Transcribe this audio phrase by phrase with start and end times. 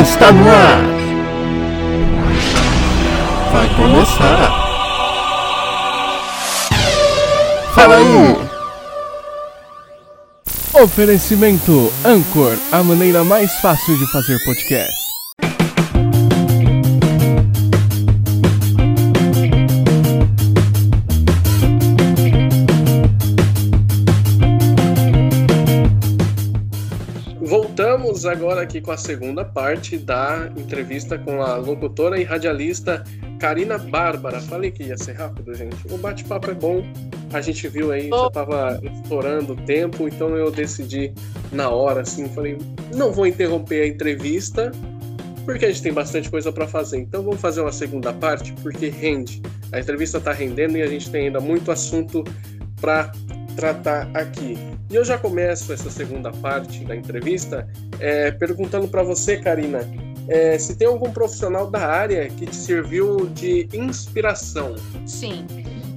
[0.00, 0.82] está no ar.
[3.52, 4.68] Vai começar.
[7.74, 8.48] Fala aí.
[10.82, 15.07] Oferecimento Anchor, a maneira mais fácil de fazer podcast.
[28.28, 33.02] Agora aqui com a segunda parte da entrevista com a locutora e radialista
[33.38, 34.40] Karina Bárbara.
[34.40, 35.76] Falei que ia ser rápido, gente.
[35.90, 36.82] O bate-papo é bom.
[37.32, 41.12] A gente viu aí, já tava estourando o tempo, então eu decidi
[41.52, 42.58] na hora, assim, falei,
[42.94, 44.72] não vou interromper a entrevista,
[45.44, 46.98] porque a gente tem bastante coisa para fazer.
[46.98, 49.42] Então vamos fazer uma segunda parte, porque rende.
[49.72, 52.24] A entrevista tá rendendo e a gente tem ainda muito assunto
[52.80, 53.12] para
[53.58, 54.56] tratar aqui.
[54.88, 57.68] E eu já começo essa segunda parte da entrevista
[57.98, 59.80] é, perguntando para você, Karina,
[60.28, 64.76] é, se tem algum profissional da área que te serviu de inspiração.
[65.04, 65.44] Sim,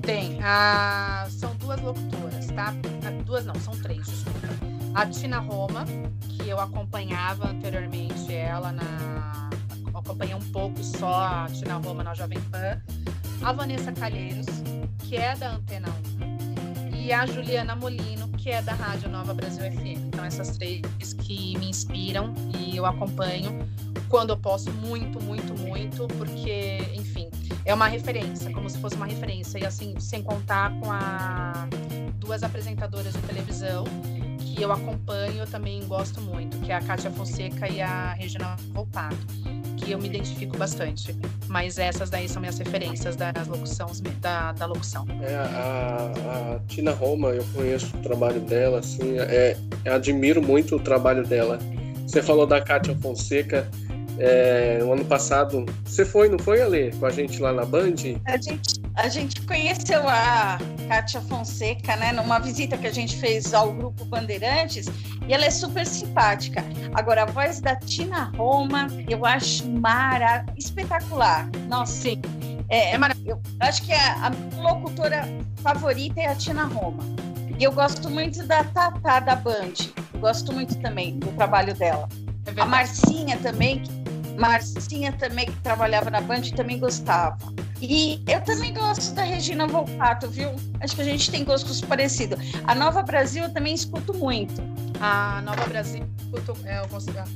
[0.02, 0.40] tem.
[0.42, 2.74] Ah, são duas locutoras, tá?
[3.06, 4.48] Ah, Duas não, são três, desculpa.
[4.96, 5.86] A Tina Roma,
[6.28, 9.52] que eu acompanhava anteriormente ela na.
[9.94, 12.82] Acompanhei um pouco só a Tina Roma na Jovem Pan.
[13.44, 14.48] A Vanessa Calheiros,
[15.08, 16.11] que é da Antena 1.
[17.04, 20.06] E a Juliana Molino, que é da Rádio Nova Brasil FM.
[20.06, 20.82] Então, essas três
[21.14, 23.68] que me inspiram e eu acompanho
[24.08, 27.28] quando eu posso, muito, muito, muito, porque, enfim,
[27.66, 29.58] é uma referência, como se fosse uma referência.
[29.58, 31.68] E assim, sem contar com a
[32.18, 33.84] duas apresentadoras de televisão
[34.38, 38.56] que eu acompanho, eu também gosto muito, que é a Kátia Fonseca e a Regina
[38.74, 39.18] Volpato,
[39.92, 41.16] eu me identifico bastante.
[41.48, 45.06] Mas essas daí são minhas referências das locuções, da, da locução.
[45.22, 46.12] É, a,
[46.56, 51.26] a Tina Roma, eu conheço o trabalho dela, assim, é, eu admiro muito o trabalho
[51.26, 51.60] dela.
[52.08, 53.70] Você falou da Kátia Fonseca,
[54.18, 57.96] é, no ano passado, você foi, não foi, Ale, com a gente lá na Band?
[58.26, 63.54] A gente, a gente conheceu a Kátia Fonseca, né, numa visita que a gente fez
[63.54, 64.88] ao Grupo Bandeirantes,
[65.28, 66.64] e ela é super simpática.
[66.94, 71.50] Agora, a voz da Tina Roma, eu acho mara, espetacular.
[71.68, 72.22] Nossa, Sim.
[72.70, 73.42] é, é maravilhoso.
[73.60, 75.24] Eu acho que a, a minha locutora
[75.58, 77.04] favorita é a Tina Roma.
[77.58, 79.74] E eu gosto muito da Tatá da Band.
[80.14, 82.10] Eu gosto muito também do trabalho dela.
[82.46, 82.66] É A.
[82.66, 83.84] Marcinha também,
[84.38, 87.38] Marcinha também que trabalhava na Band também gostava.
[87.82, 90.52] E eu também gosto da Regina Volpato, viu?
[90.80, 92.38] Acho que a gente tem gostos parecidos.
[92.66, 94.62] A Nova Brasil eu também escuto muito.
[95.00, 96.44] A Nova Brasil, eu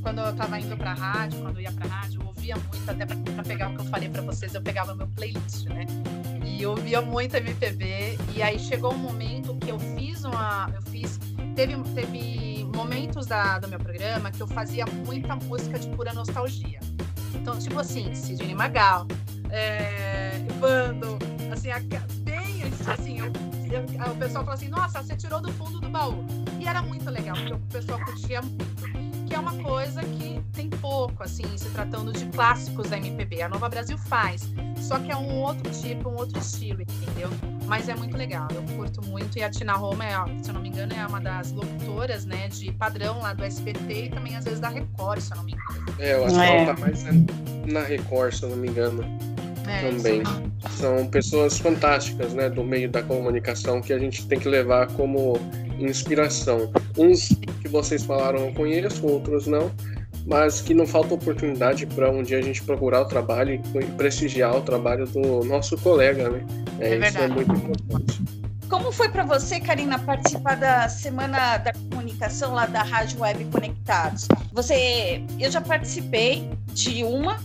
[0.04, 3.06] quando eu tava indo pra rádio, quando eu ia pra rádio, eu ouvia muito, até
[3.08, 5.86] pra pegar o que eu falei pra vocês, eu pegava meu playlist, né?
[6.46, 10.70] E eu ouvia muito MPB, e aí chegou um momento que eu fiz uma.
[10.76, 11.20] Eu fiz.
[11.56, 16.80] Teve, teve momentos da, do meu programa que eu fazia muita música de pura nostalgia.
[17.34, 19.08] Então, tipo assim, Sidney Magal,
[19.56, 21.18] é, Bando,
[21.52, 21.80] assim, a,
[22.20, 23.26] bem assim, eu,
[23.72, 26.24] eu- o pessoal fala assim, nossa, você tirou do fundo do baú.
[26.60, 29.26] E era muito legal, porque o pessoal curtia muito.
[29.28, 33.42] Que é uma coisa que tem pouco, assim, se tratando de clássicos da MPB.
[33.42, 37.30] A Nova Brasil faz, só que é um outro tipo, um outro estilo, entendeu?
[37.66, 39.38] Mas é muito legal, eu curto muito.
[39.40, 40.12] E a Tina Roma, é,
[40.44, 44.06] se eu não me engano, é uma das locutoras, né, de padrão lá do SBT
[44.06, 45.86] e também às vezes da Record, se eu não me engano.
[45.98, 46.64] É, eu acho que É.
[46.64, 47.04] ela tá mais
[47.66, 49.04] na Record, se eu não me engano.
[49.68, 50.24] É, Também.
[50.72, 55.40] São pessoas fantásticas, né, do meio da comunicação que a gente tem que levar como
[55.80, 56.72] inspiração.
[56.98, 57.30] Uns
[57.62, 59.72] que vocês falaram eu conheço, outros não,
[60.26, 64.56] mas que não falta oportunidade para um dia a gente procurar o trabalho e prestigiar
[64.56, 66.46] o trabalho do nosso colega, né?
[66.80, 68.26] É isso é muito importante.
[68.70, 74.28] Como foi para você, Karina, participar da Semana da Comunicação lá da Rádio Web Conectados?
[74.54, 77.38] Você, eu já participei de uma,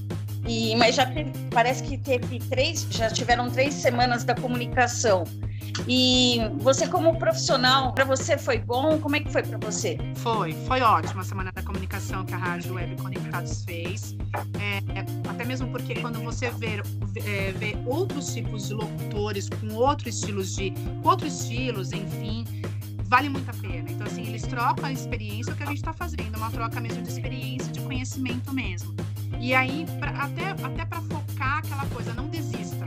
[0.50, 5.24] e, mas já teve- parece que teve três, já tiveram três semanas da comunicação.
[5.86, 8.98] E você, como profissional, para você foi bom?
[8.98, 9.96] Como é que foi para você?
[10.16, 14.16] Foi, foi ótimo a Semana da Comunicação que a Rádio Web Conectados fez.
[14.58, 16.82] É, é, até mesmo porque quando você vê,
[17.24, 20.74] é, vê outros tipos de locutores com outros estilos de.
[21.04, 22.44] outros estilos, enfim,
[23.04, 23.90] vale muito a pena.
[23.90, 27.02] Então, assim, eles trocam a experiência, o que a gente está fazendo, uma troca mesmo
[27.02, 28.94] de experiência, de conhecimento mesmo.
[29.40, 32.86] E aí, pra- até, até para focar aquela coisa, não desista.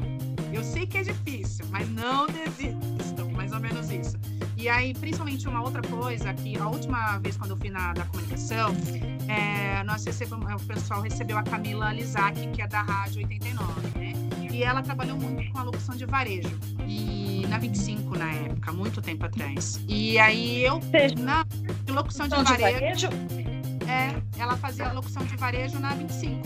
[0.51, 4.15] Eu sei que é difícil, mas não desistam, mais ou menos isso.
[4.55, 8.05] E aí, principalmente uma outra coisa, que a última vez quando eu fui na da
[8.05, 8.73] comunicação,
[9.27, 14.13] é, nós recebemos, o pessoal recebeu a Camila Lizac, que é da Rádio 89, né?
[14.51, 16.57] E ela trabalhou muito com a locução de varejo.
[16.87, 19.81] E na 25 na época, muito tempo atrás.
[19.87, 20.79] E aí eu,
[21.19, 21.43] na
[21.91, 23.09] locução de varejo?
[23.93, 26.41] É, ela fazia locução de varejo na 25.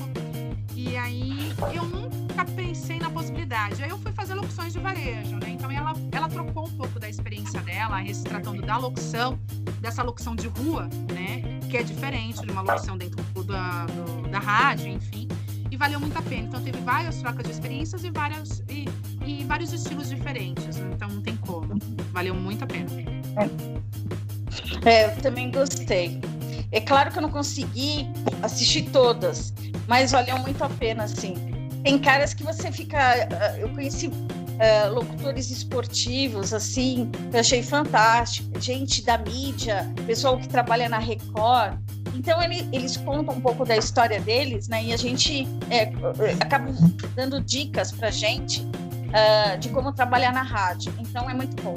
[0.76, 3.82] E aí eu nunca pensei na possibilidade.
[3.82, 5.52] Aí eu fui fazer locuções de varejo, né?
[5.52, 9.40] Então ela, ela trocou um pouco da experiência dela, se tratando da locução,
[9.80, 11.60] dessa locução de rua, né?
[11.70, 15.28] Que é diferente de uma locução dentro da, do, da rádio, enfim.
[15.72, 16.48] E valeu muito a pena.
[16.48, 18.86] Então teve várias trocas de experiências e, várias, e,
[19.26, 20.78] e vários estilos diferentes.
[20.78, 21.80] Então não tem como.
[22.12, 22.90] Valeu muito a pena.
[24.86, 26.20] É, eu também gostei.
[26.72, 28.08] É claro que eu não consegui
[28.42, 29.54] assistir todas,
[29.88, 31.36] mas valeu muito a pena, assim.
[31.84, 32.98] Tem caras que você fica.
[33.00, 34.08] Ah, eu conheci
[34.58, 38.60] uh, locutores esportivos, assim, eu achei fantástico.
[38.60, 41.80] Gente da mídia, pessoal que trabalha na Record.
[42.14, 44.86] Então, ele, eles contam um pouco da história deles, né?
[44.86, 45.84] E a gente é,
[46.42, 46.74] acaba
[47.16, 50.92] dando dicas pra gente uh, de como trabalhar na rádio.
[51.00, 51.76] Então, é muito bom.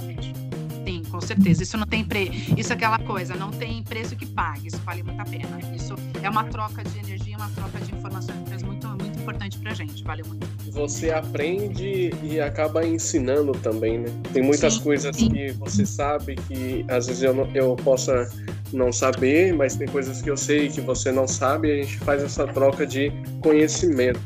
[0.91, 1.63] Sim, com certeza.
[1.63, 2.33] Isso não tem pre...
[2.57, 4.67] Isso é aquela coisa, não tem preço que pague.
[4.67, 5.61] Isso vale muito a pena.
[5.73, 10.03] Isso é uma troca de energia, uma troca de informações muito, muito importante pra gente.
[10.03, 10.45] Valeu muito.
[10.73, 14.09] Você aprende e acaba ensinando também, né?
[14.33, 15.29] Tem muitas sim, coisas sim.
[15.29, 18.29] que você sabe que às vezes eu, não, eu possa
[18.73, 21.99] não saber, mas tem coisas que eu sei que você não sabe e a gente
[21.99, 24.21] faz essa troca de conhecimento.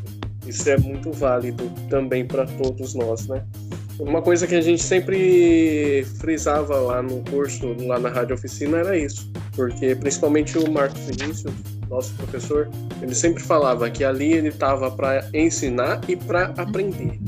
[0.46, 3.44] Isso é muito válido também para todos nós, né?
[3.98, 8.98] Uma coisa que a gente sempre frisava lá no curso, lá na Rádio Oficina, era
[8.98, 9.30] isso.
[9.54, 11.54] Porque principalmente o Marcos Vinícius,
[11.88, 12.68] nosso professor,
[13.00, 17.20] ele sempre falava que ali ele estava para ensinar e para aprender.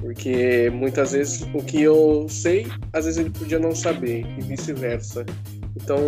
[0.00, 5.24] Porque muitas vezes o que eu sei, às vezes ele podia não saber, e vice-versa.
[5.74, 5.98] Então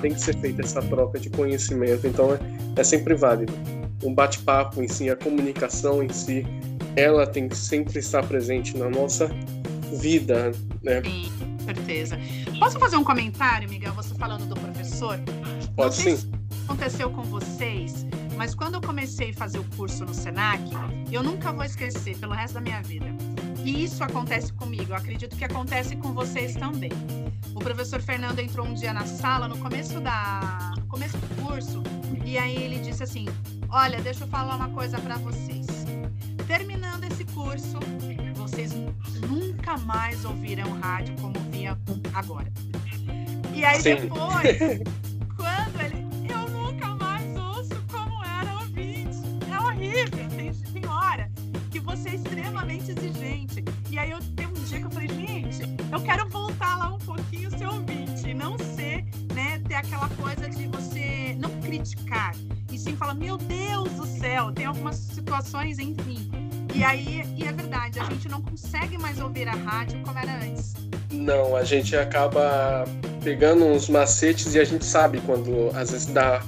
[0.00, 2.06] tem que ser feita essa troca de conhecimento.
[2.06, 2.38] Então é,
[2.80, 3.52] é sempre válido.
[4.02, 6.46] Um bate-papo em si, a comunicação em si,
[6.96, 9.30] ela tem que sempre estar presente na nossa
[9.92, 10.50] vida,
[10.82, 11.02] né?
[11.02, 11.30] Sim,
[11.64, 12.18] certeza.
[12.58, 13.92] Posso fazer um comentário, Miguel?
[13.92, 15.20] Você falando do professor?
[15.76, 16.16] Pode sim.
[16.16, 16.28] Se
[16.64, 18.06] aconteceu com vocês,
[18.36, 20.62] mas quando eu comecei a fazer o curso no Senac,
[21.12, 23.06] eu nunca vou esquecer pelo resto da minha vida.
[23.62, 26.92] E isso acontece comigo, eu acredito que acontece com vocês também.
[27.54, 31.82] O professor Fernando entrou um dia na sala no começo da no começo do curso
[32.24, 33.26] e aí ele disse assim:
[33.68, 35.75] "Olha, deixa eu falar uma coisa para vocês
[36.46, 37.78] terminando esse curso,
[38.34, 38.72] vocês
[39.28, 41.76] nunca mais ouvirão rádio como via
[42.14, 42.50] agora.
[43.52, 43.96] E aí Sim.
[43.96, 44.56] depois,
[45.36, 46.06] quando ele.
[46.30, 49.18] Eu nunca mais ouço como era ouvinte.
[49.50, 50.28] É horrível.
[50.28, 51.30] Tem, tem hora
[51.70, 53.64] que você é extremamente exigente.
[53.90, 56.98] E aí eu tenho um dia que eu falei, gente, eu quero voltar lá um
[56.98, 58.34] pouquinho ser ouvinte.
[58.34, 59.04] Não ser,
[59.34, 62.36] né, ter aquela coisa de você não criticar.
[62.70, 66.35] E sim falar, meu Deus do céu, tem algumas situações, enfim
[66.76, 70.34] e aí, e é verdade, a gente não consegue mais ouvir a rádio como era
[70.44, 70.74] antes.
[71.10, 72.84] Não, a gente acaba
[73.24, 76.42] pegando uns macetes e a gente sabe quando às vezes dá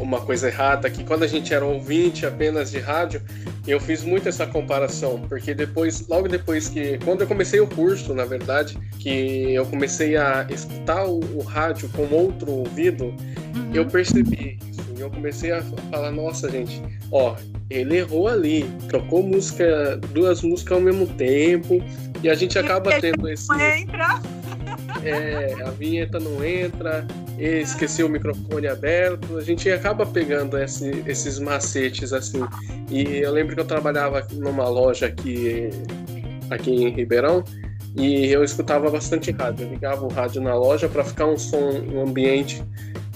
[0.00, 3.22] uma coisa errada, que quando a gente era ouvinte apenas de rádio,
[3.66, 8.14] eu fiz muito essa comparação, porque depois, logo depois que, quando eu comecei o curso,
[8.14, 13.70] na verdade, que eu comecei a escutar o, o rádio com outro ouvido, uhum.
[13.74, 14.80] eu percebi isso.
[14.96, 16.82] E eu comecei a falar, nossa, gente,
[17.12, 17.36] ó,
[17.68, 21.82] ele errou ali, trocou música, duas músicas ao mesmo tempo,
[22.22, 23.50] e a gente acaba tendo esse.
[23.52, 24.20] Entra.
[25.04, 27.06] É, a vinheta não entra,
[27.38, 32.40] esqueceu o microfone aberto, a gente acaba pegando esse, esses macetes assim.
[32.90, 35.70] E eu lembro que eu trabalhava numa loja aqui,
[36.50, 37.42] aqui em Ribeirão,
[37.96, 39.66] e eu escutava bastante rádio.
[39.66, 42.62] Eu ligava o rádio na loja para ficar um som, um ambiente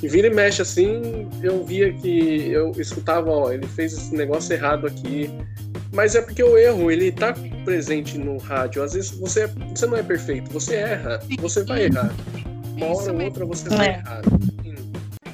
[0.05, 4.53] e vira e mexe assim, eu via que eu escutava, ó, ele fez esse negócio
[4.53, 5.31] errado aqui.
[5.95, 7.33] Mas é porque o erro, ele tá
[7.65, 8.83] presente no rádio.
[8.83, 12.13] Às vezes você, você não é perfeito, você erra, você vai errar.
[12.77, 13.91] Uma hora ou outra você vai é.
[13.93, 14.23] errar.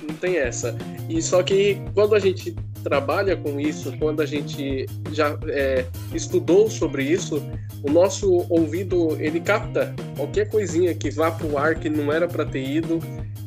[0.07, 0.77] Não tem essa.
[1.09, 6.69] E só que quando a gente trabalha com isso, quando a gente já é, estudou
[6.69, 7.43] sobre isso,
[7.83, 12.45] o nosso ouvido ele capta qualquer coisinha que vá pro ar que não era para
[12.45, 12.99] ter ido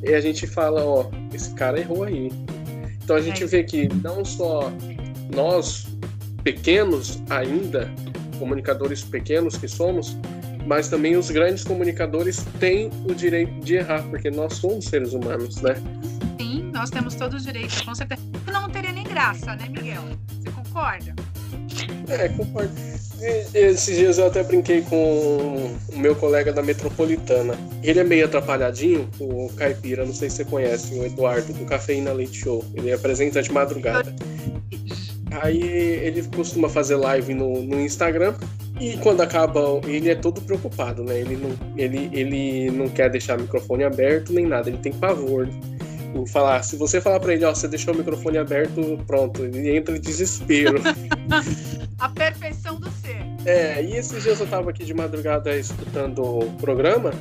[0.01, 2.31] e a gente fala, ó, esse cara errou aí.
[3.03, 3.47] Então a gente é.
[3.47, 4.71] vê que não só
[5.33, 5.87] nós,
[6.43, 7.91] pequenos ainda,
[8.37, 10.17] comunicadores pequenos que somos,
[10.65, 15.61] mas também os grandes comunicadores têm o direito de errar, porque nós somos seres humanos,
[15.61, 15.75] né?
[16.39, 18.21] Sim, nós temos todos os direitos, com certeza.
[18.51, 20.01] Não teria nem graça, né, Miguel?
[20.41, 21.13] Você concorda?
[22.07, 22.71] É, concordo.
[23.53, 27.55] Esses dias eu até brinquei com o meu colega da Metropolitana.
[27.81, 32.11] Ele é meio atrapalhadinho, o Caipira, não sei se você conhece, o Eduardo, do Cafeína
[32.11, 32.65] Leite Show.
[32.73, 34.13] Ele apresenta de madrugada.
[35.41, 38.35] Aí ele costuma fazer live no, no Instagram
[38.79, 41.19] e quando acaba, ele é todo preocupado, né?
[41.19, 45.47] Ele não, ele, ele não quer deixar o microfone aberto nem nada, ele tem pavor.
[46.15, 46.63] em falar.
[46.63, 49.99] Se você falar para ele, ó, você deixou o microfone aberto, pronto, ele entra em
[49.99, 50.81] desespero.
[51.99, 53.23] a perfeição do ser.
[53.45, 57.11] É, e esses dias eu tava aqui de madrugada escutando o programa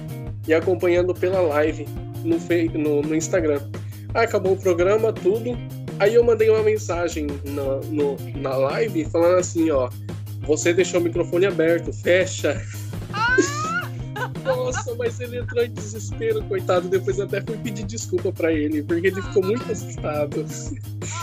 [0.46, 1.86] e acompanhando pela live
[2.24, 2.38] no,
[2.78, 3.60] no, no Instagram.
[4.14, 5.56] Aí acabou o programa, tudo.
[6.02, 9.88] Aí eu mandei uma mensagem na, no, na live falando assim, ó,
[10.40, 12.60] você deixou o microfone aberto, fecha.
[13.12, 13.36] Ah!
[14.44, 16.88] Nossa, mas ele entrou em desespero, coitado.
[16.88, 20.44] Depois eu até fui pedir desculpa pra ele, porque ele ficou muito assustado.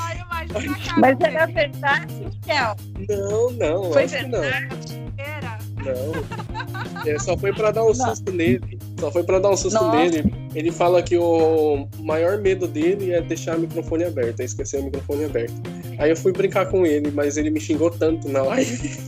[0.02, 2.76] Ai, imagina Mas era verdade, Miguel?
[3.10, 4.86] Não, não, Foi acho verdade?
[4.86, 5.14] que não.
[5.18, 5.58] Era.
[5.84, 7.06] Não.
[7.06, 7.94] É, só foi pra dar um não.
[7.94, 8.80] susto nele.
[9.00, 9.98] Só foi pra dar um susto Nossa.
[9.98, 10.34] nele.
[10.54, 14.84] Ele fala que o maior medo dele é deixar o microfone aberto, é esquecer o
[14.84, 15.54] microfone aberto.
[15.98, 18.90] Aí eu fui brincar com ele, mas ele me xingou tanto na live.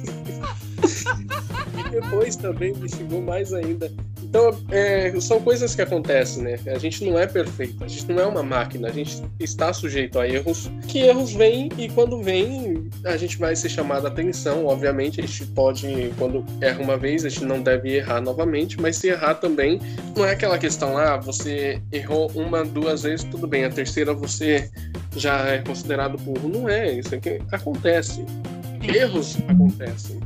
[1.78, 3.92] e depois também me xingou mais ainda.
[4.32, 6.58] Então, é, são coisas que acontecem, né?
[6.68, 10.18] A gente não é perfeito, a gente não é uma máquina, a gente está sujeito
[10.18, 14.68] a erros, que erros vêm e quando vêm, a gente vai ser chamado a atenção.
[14.68, 18.96] Obviamente, a gente pode, quando erra uma vez, a gente não deve errar novamente, mas
[18.96, 19.82] se errar também,
[20.16, 24.72] não é aquela questão, ah, você errou uma, duas vezes, tudo bem, a terceira você
[25.14, 26.48] já é considerado burro.
[26.48, 28.24] Não é, isso é que acontece.
[28.82, 30.22] Erros acontecem.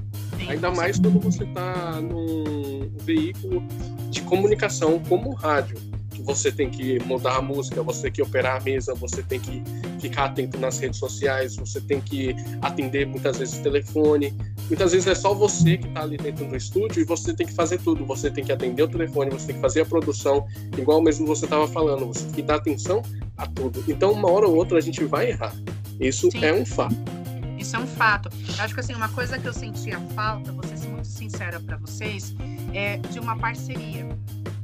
[0.48, 3.64] Ainda mais quando você está num veículo
[4.10, 5.78] de comunicação como o rádio,
[6.16, 9.40] que você tem que mudar a música, você tem que operar a mesa, você tem
[9.40, 9.62] que
[10.00, 14.34] ficar atento nas redes sociais, você tem que atender muitas vezes o telefone.
[14.68, 17.54] Muitas vezes é só você que está ali dentro do estúdio e você tem que
[17.54, 18.06] fazer tudo.
[18.06, 20.46] Você tem que atender o telefone, você tem que fazer a produção,
[20.78, 23.02] igual mesmo você estava falando, você tem que dar atenção
[23.38, 23.84] a tudo.
[23.88, 25.54] Então, uma hora ou outra a gente vai errar.
[26.00, 26.46] Isso Sim.
[26.46, 27.25] é um fato.
[27.66, 28.30] Isso é um fato.
[28.60, 31.78] Eu acho que assim, uma coisa que eu sentia falta, vou ser muito sincera para
[31.78, 32.36] vocês,
[32.72, 34.08] é de uma parceria.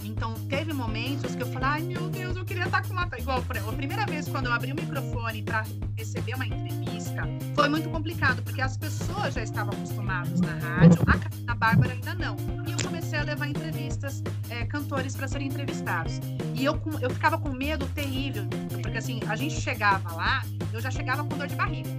[0.04, 3.10] Então, teve momentos que eu falei, ai meu Deus, eu queria estar com uma.
[3.18, 5.66] Igual, a primeira vez quando eu abri o microfone para
[5.98, 7.24] receber uma entrevista,
[7.56, 12.14] foi muito complicado, porque as pessoas já estavam acostumadas na rádio, a, a Bárbara ainda
[12.14, 12.36] não.
[12.68, 16.20] E eu comecei a levar entrevistas, é, cantores para serem entrevistados.
[16.54, 18.46] E eu, eu ficava com medo terrível,
[18.84, 21.90] porque assim, a gente chegava lá, eu já chegava com dor de barriga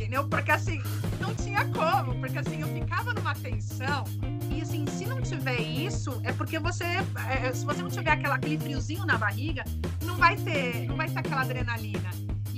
[0.00, 0.26] entendeu?
[0.26, 0.80] Porque assim,
[1.20, 4.04] não tinha como, porque assim, eu ficava numa tensão.
[4.50, 8.36] E assim, se não tiver isso, é porque você, é, se você não tiver aquela,
[8.36, 9.62] aquele friozinho na barriga,
[10.02, 12.08] não vai ter, não vai ter aquela adrenalina.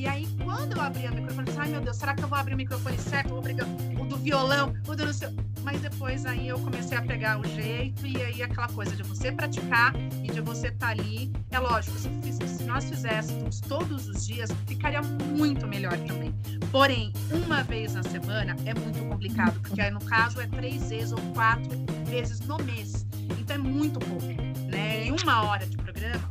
[0.02, 2.26] E aí, quando eu abri o microfone, eu disse, ai meu Deus, será que eu
[2.26, 3.28] vou abrir o microfone certo?
[3.28, 5.28] Vou o do violão, o do não sei.
[5.62, 9.30] Mas depois aí eu comecei a pegar o jeito, e aí aquela coisa de você
[9.30, 9.94] praticar
[10.24, 11.30] e de você estar tá ali.
[11.52, 12.08] É lógico, se,
[12.48, 16.34] se nós fizéssemos todos os dias, ficaria muito melhor também.
[16.72, 21.12] Porém, uma vez na semana é muito complicado, porque aí no caso é três vezes
[21.12, 21.70] ou quatro
[22.06, 23.06] vezes no mês.
[23.38, 24.26] Então é muito pouco,
[24.68, 25.04] né?
[25.06, 26.28] Em uma hora de programa,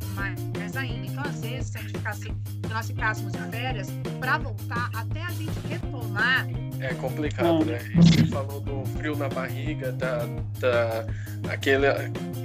[0.72, 1.06] mais ainda.
[1.06, 2.34] Então, às vezes, se a gente ficasse, se
[2.68, 3.88] nós ficássemos de férias,
[4.18, 6.46] para voltar até a gente retomar.
[6.80, 7.78] É complicado, né?
[7.96, 10.26] Você falou do frio na barriga, da,
[10.58, 11.06] da
[11.48, 11.86] aquele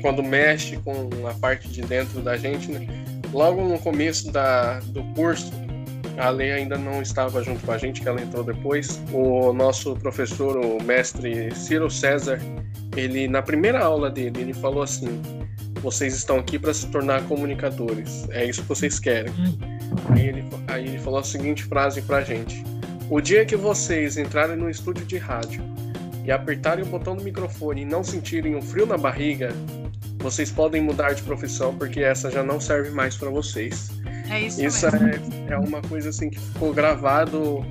[0.02, 2.86] quando mexe com a parte de dentro da gente, né?
[3.34, 5.52] Logo no começo da, do curso,
[6.18, 9.02] a Lei ainda não estava junto com a gente, que ela entrou depois.
[9.12, 12.40] O nosso professor, o mestre Ciro César,
[12.96, 15.22] ele na primeira aula dele, ele falou assim:
[15.78, 18.28] vocês estão aqui para se tornar comunicadores.
[18.30, 19.34] É isso que vocês querem.
[20.10, 22.64] Aí ele, aí ele falou a seguinte frase pra gente:
[23.10, 25.64] O dia que vocês entrarem no estúdio de rádio
[26.24, 29.54] e apertarem o botão do microfone e não sentirem um frio na barriga,
[30.20, 33.90] vocês podem mudar de profissão porque essa já não serve mais para vocês.
[34.30, 35.22] É isso, isso é,
[35.54, 37.66] é, uma coisa assim que ficou gravado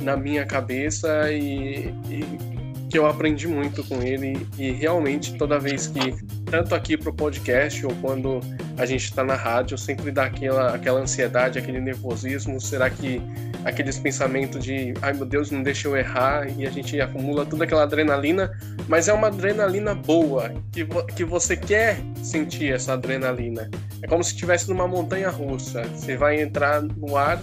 [0.00, 2.59] na minha cabeça e, e
[2.90, 6.12] que eu aprendi muito com ele e realmente toda vez que
[6.50, 8.40] tanto aqui pro podcast ou quando
[8.76, 12.60] a gente está na rádio sempre dá aquela aquela ansiedade aquele nervosismo.
[12.60, 13.22] Será que
[13.64, 17.62] aqueles pensamentos de ai meu Deus não deixa eu errar e a gente acumula toda
[17.62, 18.50] aquela adrenalina.
[18.88, 23.70] Mas é uma adrenalina boa que, que você quer sentir essa adrenalina.
[24.02, 25.84] É como se estivesse numa montanha russa.
[25.94, 27.40] Você vai entrar no ar.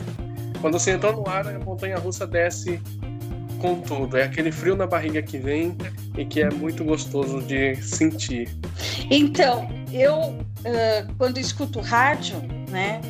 [0.60, 2.82] Quando você entrou no ar a montanha russa desce
[3.58, 4.18] com tudo.
[4.18, 5.76] É aquele frio na barriga que vem
[6.18, 8.50] e que é muito gostoso de sentir.
[9.10, 12.38] Então, eu, uh, quando escuto rádio,
[12.70, 13.02] né?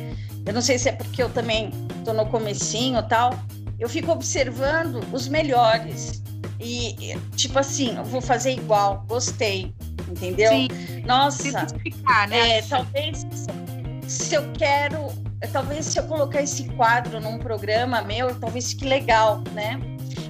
[0.46, 3.38] Eu não sei se é porque eu também estou no comecinho tal,
[3.78, 6.22] eu fico observando os melhores.
[6.60, 9.72] E, tipo assim, eu vou fazer igual, gostei,
[10.08, 10.50] entendeu?
[10.50, 10.68] Sim.
[11.06, 11.66] Nossa,
[12.28, 12.58] né?
[12.58, 13.26] é, talvez
[14.08, 15.08] se eu quero,
[15.52, 19.78] talvez se eu colocar esse quadro num programa meu, talvez fique legal, né?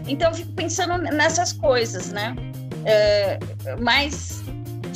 [0.09, 2.35] Então, eu fico pensando nessas coisas, né?
[2.85, 3.39] É,
[3.79, 4.43] mais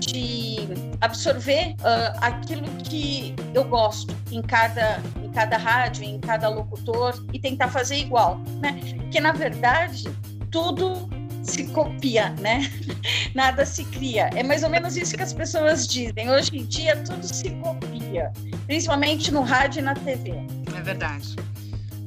[0.06, 0.68] de
[1.00, 7.38] absorver uh, aquilo que eu gosto em cada, em cada rádio, em cada locutor e
[7.38, 8.78] tentar fazer igual, né?
[8.96, 10.04] Porque na verdade
[10.50, 11.08] tudo
[11.42, 12.70] se copia, né?
[13.34, 14.30] Nada se cria.
[14.34, 16.30] É mais ou menos isso que as pessoas dizem.
[16.30, 18.32] Hoje em dia tudo se copia,
[18.66, 20.32] principalmente no rádio e na TV.
[20.76, 21.36] É verdade.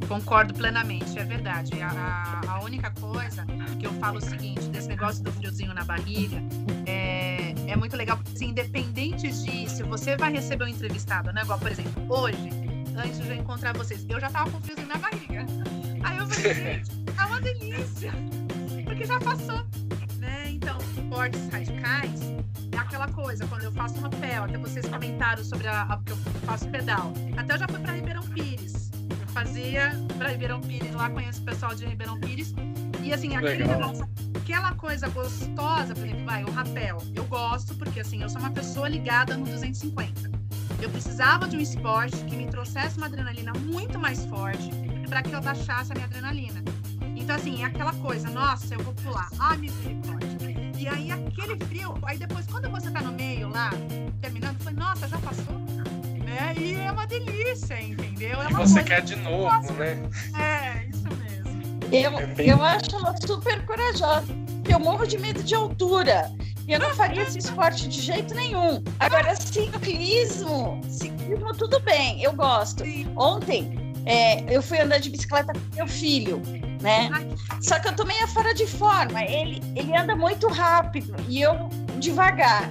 [0.08, 1.82] Concordo plenamente, é verdade.
[1.82, 3.46] A, a, única coisa
[3.80, 6.38] que eu falo é o seguinte, desse negócio do friozinho na barriga,
[6.86, 11.42] é, é muito legal, porque assim, independente de se você vai receber um entrevistado, né?
[11.42, 12.50] Igual, por exemplo, hoje,
[12.96, 15.46] antes de eu encontrar vocês, eu já tava com friozinho na barriga.
[16.04, 18.14] Aí eu falei, gente, é uma delícia,
[18.86, 19.66] porque já passou,
[20.20, 20.52] né?
[20.52, 22.22] Então, esportes radicais
[22.72, 26.18] é aquela coisa, quando eu faço rapel, até vocês comentaram sobre a, a que eu
[26.46, 27.12] faço pedal.
[27.36, 28.95] Até eu já fui para Ribeirão Pires
[29.36, 32.56] fazia para Ribeirão Pires, lá conheço o pessoal de Ribeirão Pires.
[33.04, 37.00] E assim, aquele negócio, aquela coisa gostosa, por exemplo, vai, o rapel.
[37.13, 40.32] Eu gosto porque assim, eu sou uma pessoa ligada no 250.
[40.82, 44.70] Eu precisava de um esporte que me trouxesse uma adrenalina muito mais forte
[45.10, 46.63] para que eu baixasse a minha adrenalina.
[47.13, 49.27] Então, assim, é aquela coisa, nossa, eu vou pular.
[49.38, 50.30] Ah, misericórdia.
[50.77, 53.70] E aí, aquele frio, aí depois, quando você tá no meio lá,
[54.22, 55.75] terminando, foi, nossa, já passou?
[56.36, 56.54] Né?
[56.58, 58.42] E é uma delícia, entendeu?
[58.42, 59.98] É e você quer de novo, né?
[60.38, 61.80] É, isso mesmo.
[61.92, 62.50] Eu, é bem...
[62.50, 64.27] eu acho ela super corajosa.
[64.70, 66.32] Eu morro de medo de altura.
[66.68, 68.84] Eu não faria esse esporte de jeito nenhum.
[69.00, 72.84] Agora, ciclismo, ciclismo tudo bem, eu gosto.
[73.15, 76.42] Ontem é, eu fui andar de bicicleta com meu filho,
[76.82, 77.10] né?
[77.62, 79.24] Só que eu tô meio fora de forma.
[79.24, 82.68] Ele, ele anda muito rápido e eu devagar.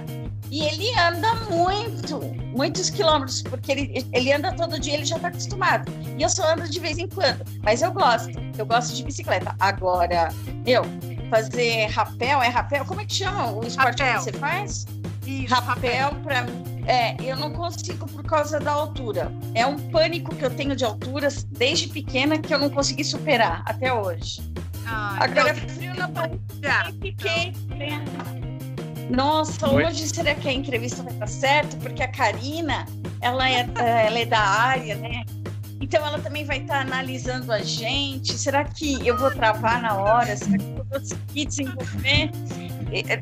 [0.51, 2.19] E ele anda muito,
[2.55, 5.91] muitos quilômetros, porque ele, ele anda todo dia, ele já está acostumado.
[6.17, 9.55] E eu só ando de vez em quando, mas eu gosto, eu gosto de bicicleta.
[9.59, 10.29] Agora,
[10.65, 10.83] meu,
[11.29, 12.85] fazer rapel, é rapel?
[12.85, 14.17] Como é que chama o esporte rapel.
[14.19, 14.85] que você faz?
[15.25, 16.21] Isso, rapel, rapel.
[16.21, 16.75] para mim.
[16.87, 19.31] É, eu não consigo por causa da altura.
[19.55, 23.63] É um pânico que eu tenho de alturas desde pequena que eu não consegui superar
[23.65, 24.41] até hoje.
[24.85, 25.69] Ah, Agora, então...
[25.69, 26.07] frio na
[27.01, 27.53] fiquei.
[29.09, 29.85] Nossa, Oi?
[29.85, 31.77] hoje será que a entrevista vai estar certo?
[31.77, 32.85] Porque a Karina,
[33.21, 35.23] ela é, ela é da área, né?
[35.79, 38.33] Então ela também vai estar analisando a gente.
[38.37, 40.35] Será que eu vou travar na hora?
[40.35, 42.31] Será que eu vou conseguir desenvolver?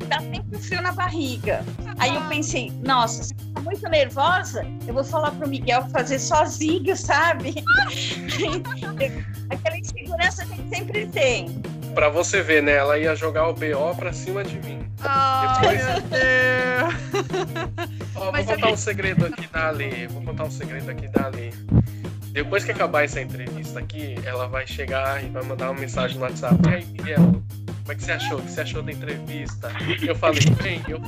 [0.08, 1.64] Dá sempre frio na barriga.
[1.98, 6.96] Aí eu pensei, nossa, se eu muito nervosa, eu vou falar pro Miguel fazer sozinho,
[6.96, 7.54] sabe?
[9.50, 11.62] Aquela insegurança que sempre tem.
[11.94, 12.72] Pra você ver, né?
[12.72, 14.86] Ela ia jogar o BO pra cima de mim.
[15.00, 15.84] Oh, Depois...
[15.84, 16.94] meu Deus!
[18.16, 20.06] Ó, vou contar um segredo aqui da Ali.
[20.08, 21.52] Vou contar um segredo aqui da Ali.
[22.32, 26.24] Depois que acabar essa entrevista aqui, ela vai chegar e vai mandar uma mensagem no
[26.24, 26.56] WhatsApp.
[26.68, 27.16] E aí, Miguel,
[27.84, 28.38] como é que você achou?
[28.38, 29.70] O que você achou da entrevista?
[30.02, 31.00] Eu falei, bem, eu,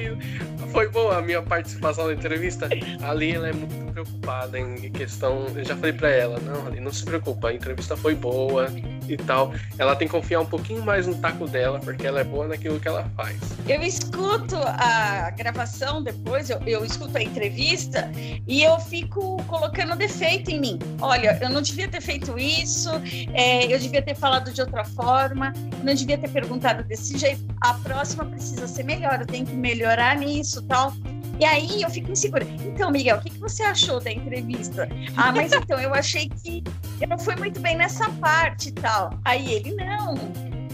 [0.00, 2.68] eu, foi boa a minha participação na entrevista.
[3.02, 5.46] Ali ela é muito preocupada em questão.
[5.54, 8.68] Eu já falei para ela, não, não se preocupa, a entrevista foi boa
[9.08, 9.52] e tal.
[9.78, 12.78] Ela tem que confiar um pouquinho mais no taco dela, porque ela é boa naquilo
[12.78, 13.36] que ela faz.
[13.68, 18.10] Eu escuto a gravação depois, eu, eu escuto a entrevista
[18.46, 20.78] e eu fico colocando defeito em mim.
[21.00, 22.90] Olha, eu não devia ter feito isso,
[23.32, 27.44] é, eu devia ter falado de outra forma, não devia ter perguntado desse jeito.
[27.60, 30.92] A próxima precisa ser melhor, eu tenho que melhorar nisso, tal.
[31.40, 32.44] E aí eu fico insegura.
[32.44, 34.86] Então, Miguel, o que, que você achou da entrevista?
[35.16, 36.62] Ah, mas então eu achei que
[37.00, 39.18] eu não fui muito bem nessa parte e tal.
[39.24, 40.14] Aí ele, não,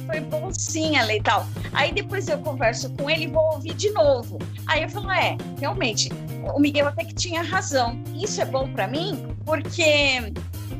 [0.06, 1.46] foi bom sim, Ale e tal.
[1.72, 4.38] Aí depois eu converso com ele e vou ouvir de novo.
[4.66, 6.10] Aí eu falo, é, realmente,
[6.52, 8.02] o Miguel até que tinha razão.
[8.20, 10.32] Isso é bom para mim porque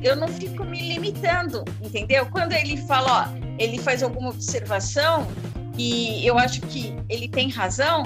[0.02, 2.26] eu não fico me limitando, entendeu?
[2.26, 5.28] Quando ele fala, ó, ele faz alguma observação
[5.78, 8.04] e eu acho que ele tem razão,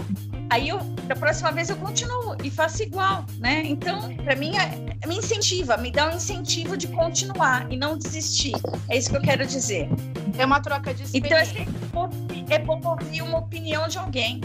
[0.50, 3.62] aí eu, da próxima vez eu continuo e faço igual, né?
[3.64, 8.52] Então, para mim, é, me incentiva, me dá um incentivo de continuar e não desistir.
[8.88, 9.88] É isso que eu quero dizer.
[10.36, 11.62] É uma troca de experiência.
[11.62, 12.10] Então,
[12.50, 14.40] é bom ouvir uma opinião de alguém.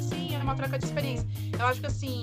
[0.00, 1.26] Sim, é uma troca de experiência.
[1.58, 2.22] Eu acho que assim,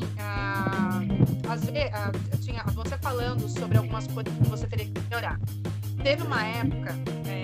[1.48, 5.40] às vezes, ah, tinha você falando sobre algumas coisas que você teria que melhorar.
[6.04, 6.96] Teve uma época
[7.28, 7.37] é,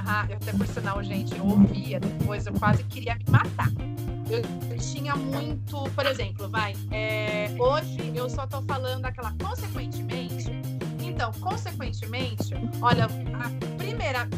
[0.00, 3.68] rádio, até por sinal, gente, eu ouvia depois, eu quase queria me matar.
[4.30, 10.50] Eu, eu tinha muito, por exemplo, vai, é, hoje eu só tô falando aquela consequentemente.
[11.02, 14.28] Então, consequentemente, olha, a primeira,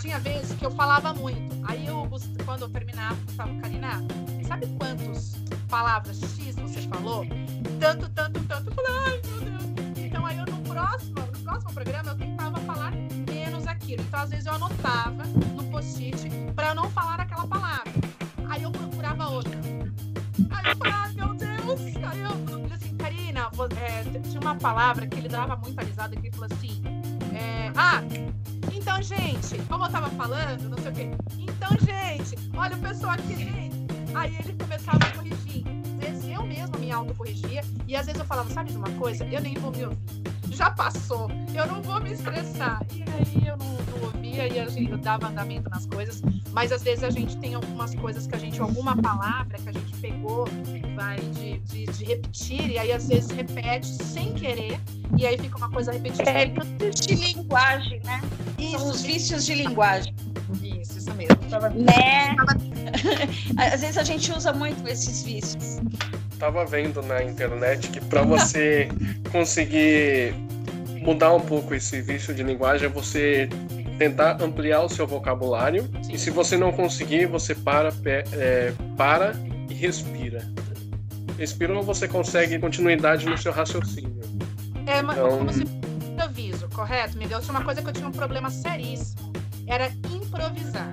[0.00, 1.54] tinha vezes que eu falava muito.
[1.64, 2.08] Aí eu,
[2.44, 4.02] quando eu terminava, eu falava, Karina,
[4.46, 5.36] sabe quantas
[5.68, 7.26] palavras X você falou?
[7.78, 8.70] Tanto, tanto, tanto.
[8.70, 9.98] Eu falei, ai meu Deus.
[9.98, 12.39] Então aí eu no próximo, no próximo programa eu menos
[13.90, 14.02] aquilo.
[14.02, 17.92] Então às vezes eu anotava no post-it para eu não falar aquela palavra.
[18.48, 19.58] Aí eu procurava outra.
[20.50, 21.96] Aí eu falei, ai meu Deus.
[21.96, 26.32] Aí eu assim, Karina, é, tinha uma palavra que ele dava muita risada, que ele
[26.32, 26.82] falou assim:
[27.34, 28.02] é, Ah,
[28.72, 31.10] então, gente, como eu tava falando, não sei o quê.
[31.38, 33.70] Então, gente, olha o pessoal aqui.
[34.14, 35.64] Aí ele começava a corrigir.
[35.94, 39.24] Às vezes eu mesma me autocorrigia e às vezes eu falava, sabe de uma coisa?
[39.26, 40.39] Eu nem vou me ouvir.
[40.60, 42.82] Já passou, eu não vou me estressar.
[42.92, 46.20] E aí eu não, não ouvia e a gente dava andamento nas coisas.
[46.52, 49.72] Mas às vezes a gente tem algumas coisas que a gente, alguma palavra que a
[49.72, 50.46] gente pegou,
[50.94, 54.78] vai de, de, de repetir, e aí às vezes repete sem querer,
[55.16, 56.28] e aí fica uma coisa repetitiva.
[56.28, 58.20] É, de linguagem, né?
[58.58, 58.78] Isso.
[58.78, 60.14] São os vícios de linguagem.
[60.62, 61.36] Isso, isso mesmo.
[61.74, 62.36] Né?
[63.56, 65.78] Às vezes a gente usa muito esses vícios.
[66.40, 68.88] Tava vendo na internet que para você
[69.30, 70.34] conseguir
[71.02, 73.46] mudar um pouco esse vício de linguagem é você
[73.98, 75.82] tentar ampliar o seu vocabulário.
[76.02, 76.14] Sim.
[76.14, 77.92] E se você não conseguir, você para,
[78.32, 79.34] é, para
[79.68, 80.40] e respira.
[81.38, 84.22] Respirou, você consegue continuidade no seu raciocínio.
[84.86, 85.36] É, mas então...
[85.36, 87.18] como se improviso, correto?
[87.18, 89.30] Me deu uma coisa que eu tinha um problema seríssimo.
[89.66, 90.90] Era improvisar.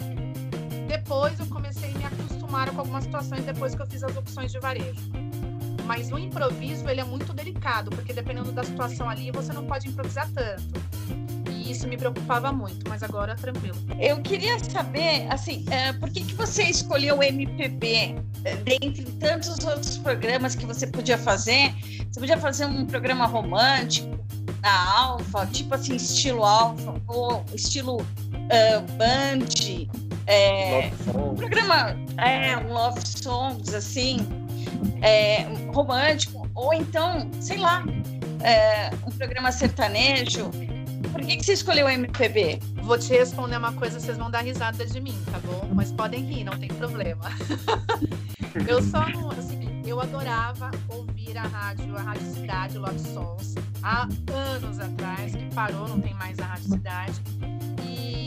[0.89, 4.51] Depois eu comecei a me acostumar com algumas situações depois que eu fiz as opções
[4.51, 5.26] de varejo.
[5.88, 9.88] Mas o improviso, ele é muito delicado, porque dependendo da situação ali, você não pode
[9.88, 10.88] improvisar tanto
[11.71, 13.76] isso me preocupava muito, mas agora tranquilo.
[14.00, 19.63] Eu queria saber, assim, é, por que, que você escolheu o MPB é, dentre tantos
[19.65, 21.73] outros programas que você podia fazer?
[22.10, 24.17] Você podia fazer um programa romântico
[24.62, 29.88] na Alfa, tipo assim, estilo Alfa, ou estilo uh, Band,
[30.26, 34.17] é, um programa, é, um Love Songs, assim,
[35.01, 37.84] é, romântico, ou então, sei lá,
[38.43, 40.49] é, um programa sertanejo
[41.17, 42.60] por que, que você escolheu o MPB?
[42.84, 45.67] Vou te responder uma coisa, vocês vão dar risada de mim, tá bom?
[45.73, 47.25] Mas podem rir, não tem problema.
[48.67, 49.03] eu só,
[49.38, 55.45] assim, eu adorava ouvir a rádio, a Rádio Cidade Love Sons, há anos atrás, que
[55.56, 57.21] parou, não tem mais a Rádio Cidade.
[57.84, 58.26] E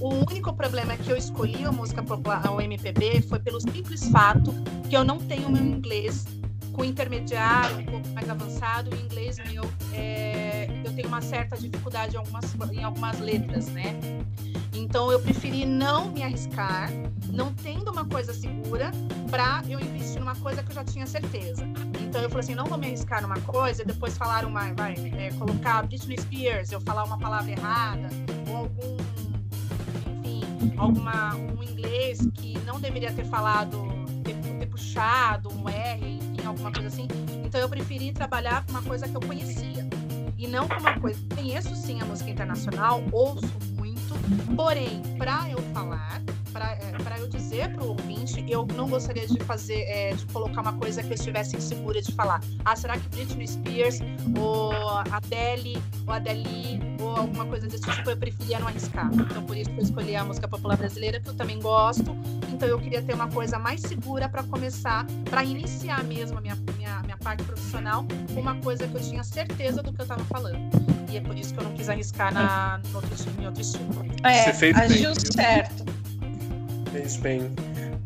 [0.00, 4.08] o único problema é que eu escolhi a música popular, o MPB, foi pelo simples
[4.08, 4.54] fato
[4.88, 6.26] que eu não tenho meu inglês
[6.72, 12.14] com intermediário, um pouco mais avançado, o inglês meu, é, eu tenho uma certa dificuldade
[12.14, 13.98] em algumas, em algumas letras, né?
[14.72, 16.88] Então eu preferi não me arriscar,
[17.30, 18.92] não tendo uma coisa segura,
[19.28, 21.64] para eu investir numa coisa que eu já tinha certeza.
[22.00, 24.94] Então eu falei assim, não vou me arriscar numa coisa e depois falar uma, vai,
[25.18, 28.08] é, colocar Britney Spears, eu falar uma palavra errada,
[28.48, 28.96] ou algum,
[30.78, 33.88] alguma, um inglês que não deveria ter falado,
[34.24, 37.06] ter, ter puxado um R, alguma coisa assim.
[37.44, 39.86] Então eu preferi trabalhar com uma coisa que eu conhecia.
[40.36, 41.20] E não com uma coisa.
[41.34, 44.14] Conheço sim a música internacional, ouço muito,
[44.54, 46.22] porém, para eu falar,
[46.58, 50.60] para é, eu dizer para o ouvinte, eu não gostaria de fazer, é, de colocar
[50.60, 52.40] uma coisa que eu estivesse insegura de falar.
[52.64, 54.00] Ah, será que Britney Spears,
[54.38, 54.72] ou
[55.10, 59.10] Adele, ou Adele, ou alguma coisa desse tipo, eu preferia não arriscar.
[59.12, 62.16] Então, por isso que eu escolhi a música popular brasileira, que eu também gosto.
[62.52, 66.56] Então, eu queria ter uma coisa mais segura para começar, para iniciar mesmo a minha,
[66.76, 70.24] minha, minha parte profissional, com uma coisa que eu tinha certeza do que eu estava
[70.24, 70.58] falando.
[71.10, 73.88] E é por isso que eu não quis arriscar na, no outro, em outro estilo.
[74.24, 75.84] É, Você fez agiu certo.
[76.92, 77.50] Fez bem.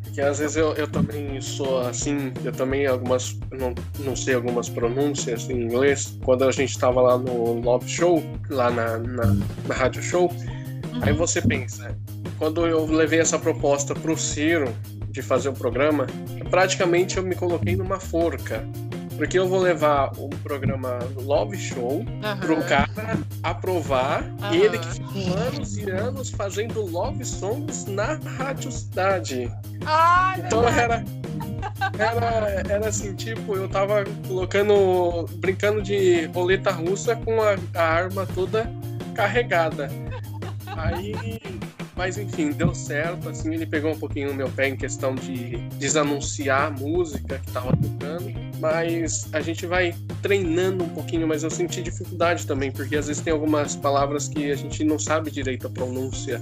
[0.02, 4.68] Porque às vezes eu, eu também sou assim, eu também algumas, não, não sei algumas
[4.68, 6.18] pronúncias em inglês.
[6.22, 11.00] Quando a gente estava lá no Love Show, lá na, na, na Rádio Show, uhum.
[11.00, 11.96] aí você pensa,
[12.38, 14.70] quando eu levei essa proposta pro Ciro
[15.10, 16.06] de fazer o programa,
[16.50, 18.62] praticamente eu me coloquei numa forca.
[19.22, 22.38] Porque eu vou levar um programa Love Show uhum.
[22.40, 24.24] pro cara aprovar.
[24.24, 24.52] Uhum.
[24.52, 29.48] Ele que ficou anos e anos fazendo Love Songs na Rádio Cidade.
[29.86, 31.04] Ai, então era.
[31.96, 35.24] Era, era assim, tipo, eu tava colocando.
[35.36, 38.68] brincando de roleta russa com a, a arma toda
[39.14, 39.88] carregada.
[40.66, 41.40] Aí
[41.94, 43.28] mas enfim, deu certo.
[43.28, 47.46] Assim, ele pegou um pouquinho no meu pé em questão de desanunciar a música que
[47.46, 48.51] estava tocando.
[48.62, 53.20] Mas a gente vai treinando um pouquinho, mas eu senti dificuldade também, porque às vezes
[53.20, 56.40] tem algumas palavras que a gente não sabe direito a pronúncia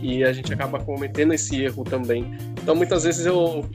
[0.00, 2.32] e a gente acaba cometendo esse erro também.
[2.62, 3.68] Então muitas vezes eu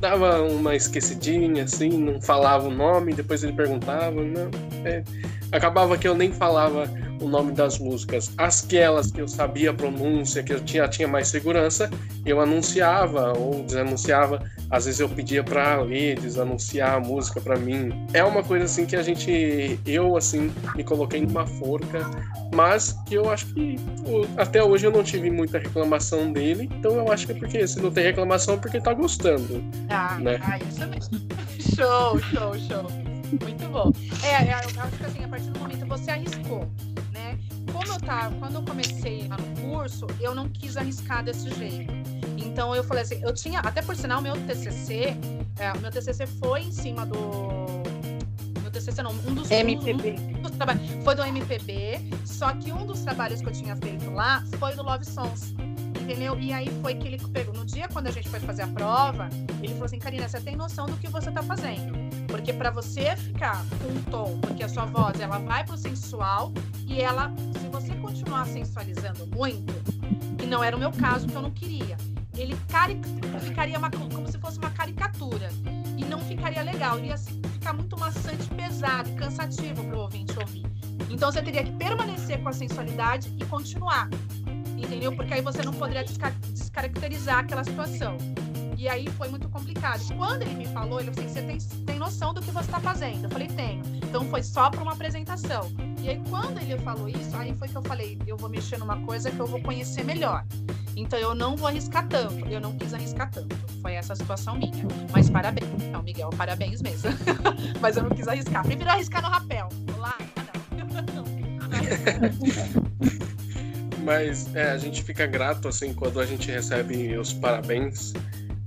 [0.00, 4.50] dava uma esquecidinha, assim, não falava o nome, depois ele perguntava, não,
[4.86, 5.04] é,
[5.52, 8.32] acabava que eu nem falava o nome das músicas.
[8.36, 11.90] Aquelas que eu sabia a pronúncia, que eu tinha, tinha mais segurança,
[12.24, 14.42] eu anunciava ou desanunciava.
[14.70, 17.90] Às vezes eu pedia para ler, desanunciar a música para mim.
[18.12, 22.08] É uma coisa assim que a gente, eu assim, me coloquei numa forca,
[22.54, 23.76] mas que eu acho que
[24.36, 26.68] até hoje eu não tive muita reclamação dele.
[26.78, 29.62] Então eu acho que é porque se não tem reclamação é porque tá gostando.
[29.88, 30.40] Ah, né?
[30.42, 31.20] ah isso mesmo.
[31.76, 33.10] show, show, show.
[33.30, 33.92] Muito bom.
[34.24, 36.68] É, é, eu acho que assim, a partir do momento você arriscou?
[37.80, 41.90] Como eu tava, quando eu comecei lá no curso, eu não quis arriscar desse jeito.
[42.36, 45.16] Então eu falei assim, eu tinha, até por sinal, meu TCC,
[45.58, 47.16] é, meu TCC foi em cima do
[48.60, 50.16] meu TCC não, um dos MPB.
[50.18, 53.74] Um, um dos trabalhos foi do MPB, só que um dos trabalhos que eu tinha
[53.76, 55.54] feito lá foi do Love Songs
[56.10, 56.38] entendeu?
[56.38, 57.54] E aí foi que ele pegou.
[57.54, 59.28] No dia quando a gente foi fazer a prova,
[59.62, 61.92] ele falou assim: Karina, você tem noção do que você tá fazendo?
[62.26, 66.52] Porque para você ficar com um tom, porque a sua voz ela vai pro sensual
[66.90, 69.72] e ela, se você continuar sensualizando muito,
[70.42, 71.96] e não era o meu caso, que eu não queria,
[72.36, 73.00] ele cari
[73.40, 75.50] ficaria uma, como se fosse uma caricatura
[75.96, 80.66] e não ficaria legal, ia ficar muito maçante, pesado, cansativo pro ouvinte ouvir.
[81.08, 84.08] Então você teria que permanecer com a sensualidade e continuar
[84.90, 85.12] entendeu?
[85.14, 88.16] Porque aí você não poderia descaracterizar aquela situação.
[88.76, 90.00] E aí foi muito complicado.
[90.16, 92.80] Quando ele me falou, ele falou assim: você tem, tem noção do que você está
[92.80, 93.24] fazendo?
[93.24, 93.82] Eu falei: tenho.
[93.96, 95.70] Então foi só para uma apresentação.
[96.02, 99.00] E aí, quando ele falou isso, aí foi que eu falei: eu vou mexer numa
[99.02, 100.44] coisa que eu vou conhecer melhor.
[100.96, 102.46] Então eu não vou arriscar tanto.
[102.48, 103.56] Eu não quis arriscar tanto.
[103.80, 104.72] Foi essa a situação minha.
[105.12, 105.68] Mas parabéns.
[105.90, 107.10] Não, Miguel, parabéns mesmo.
[107.80, 108.64] Mas eu não quis arriscar.
[108.64, 109.68] Prefiro arriscar no rapel.
[109.98, 110.16] Lá,
[111.14, 111.30] não.
[114.04, 118.12] Mas é, a gente fica grato assim quando a gente recebe os parabéns,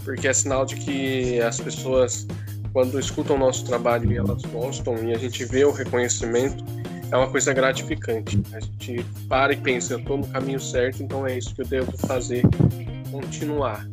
[0.04, 2.28] porque é sinal de que as pessoas,
[2.72, 6.64] quando escutam o nosso trabalho e elas gostam e a gente vê o reconhecimento,
[7.14, 8.42] é uma coisa gratificante.
[8.54, 11.68] A gente para e pensa, eu estou no caminho certo, então é isso que eu
[11.68, 12.42] devo fazer,
[13.12, 13.88] continuar.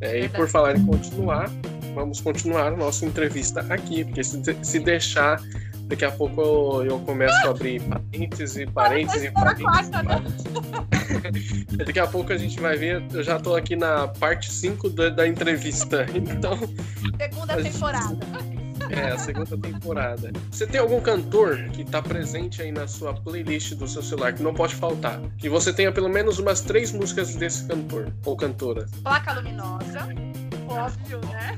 [0.00, 1.48] É, e por falar em continuar,
[1.94, 5.40] vamos continuar a nossa entrevista aqui, porque se, se deixar
[5.86, 9.90] Daqui a pouco eu, eu começo a abrir parênteses, parênteses, parênteses.
[9.90, 11.66] parênteses.
[11.86, 13.04] Daqui a pouco a gente vai ver.
[13.12, 16.06] Eu já tô aqui na parte 5 da, da entrevista.
[16.16, 16.58] Então.
[17.18, 18.53] Segunda temporada.
[18.96, 20.32] É, a segunda temporada.
[20.50, 24.42] Você tem algum cantor que está presente aí na sua playlist do seu celular que
[24.42, 25.20] não pode faltar?
[25.38, 28.86] Que você tenha pelo menos umas três músicas desse cantor ou cantora?
[29.02, 30.08] Placa Luminosa,
[30.68, 31.56] óbvio, né?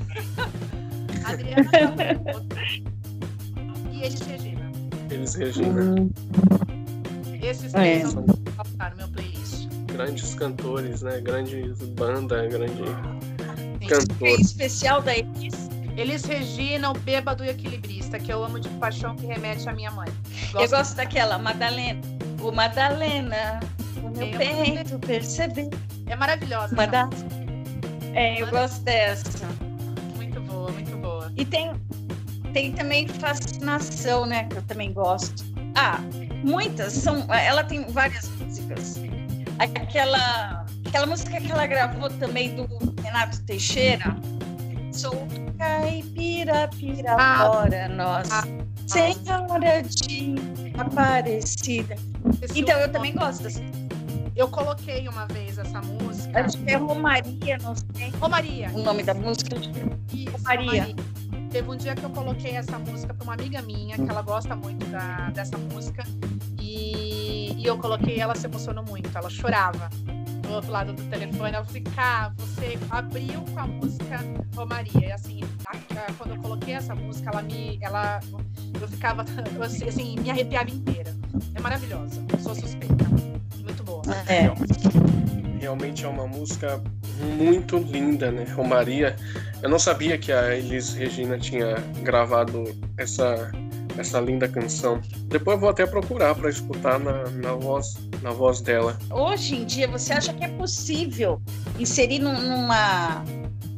[1.25, 1.71] Adriana
[3.91, 4.71] e Elis Regina.
[5.11, 5.95] Elis Regina.
[7.41, 8.07] Esses três é.
[8.07, 9.67] são no meu playlist.
[9.85, 11.19] Grandes cantores, né?
[11.21, 12.83] Grandes banda, grande
[13.87, 14.39] cantor.
[14.39, 15.66] especial da Elis.
[15.97, 19.89] Elis Regina, o bêbado e equilibrista, que eu amo de paixão, que remete à minha
[19.89, 20.07] mãe.
[20.51, 21.99] Gosto eu gosto daquela, Madalena.
[22.39, 23.59] O Madalena,
[24.03, 25.69] o meu eu peito, perceber.
[26.05, 26.75] É maravilhosa.
[26.75, 27.09] Mada...
[28.13, 29.47] É, eu gosto dessa.
[30.15, 31.31] Muito boa, muito boa.
[31.35, 31.71] E tem,
[32.53, 34.43] tem também fascinação, né?
[34.43, 35.43] Que eu também gosto.
[35.73, 35.99] Ah,
[36.43, 37.25] muitas são.
[37.33, 38.95] Ela tem várias músicas.
[39.57, 42.67] Aquela, aquela música que ela gravou também do
[43.01, 44.15] Renato Teixeira.
[44.91, 48.39] Sou caipira, pira ah, fora, nossa.
[48.39, 50.35] Ah, Senhora de
[50.77, 51.95] Aparecida.
[52.55, 53.61] Então, eu também gosto dessa
[54.37, 56.41] eu coloquei uma vez essa música.
[56.41, 58.11] Acho que é Romaria, não sei.
[58.21, 58.69] Romaria.
[58.69, 59.57] O nome da música?
[60.13, 60.83] Isso, Romaria.
[60.83, 60.95] Romaria.
[61.49, 64.55] Teve um dia que eu coloquei essa música para uma amiga minha, que ela gosta
[64.55, 66.03] muito da, dessa música,
[66.59, 69.89] e, e eu coloquei ela se emocionou muito, ela chorava
[70.47, 71.55] do outro lado do telefone.
[71.55, 74.19] Eu falei, cá, você abriu com a música
[74.55, 75.07] Romaria.
[75.07, 77.77] E assim, a, quando eu coloquei essa música, ela me.
[77.81, 78.19] Ela,
[78.79, 79.25] eu ficava,
[79.61, 81.13] assim, me arrepiava inteira.
[81.53, 82.21] É maravilhosa.
[82.41, 83.05] Sou suspeita.
[83.57, 84.01] Muito boa.
[84.27, 84.51] É.
[85.59, 86.81] Realmente é uma música
[87.37, 88.45] muito linda, né?
[88.55, 89.15] Romaria.
[89.61, 92.63] Eu não sabia que a Elis Regina tinha gravado
[92.95, 93.51] essa
[93.97, 95.01] essa linda canção.
[95.27, 98.97] Depois vou até procurar para escutar na, na, voz, na voz dela.
[99.11, 101.41] Hoje em dia, você acha que é possível
[101.79, 103.23] inserir numa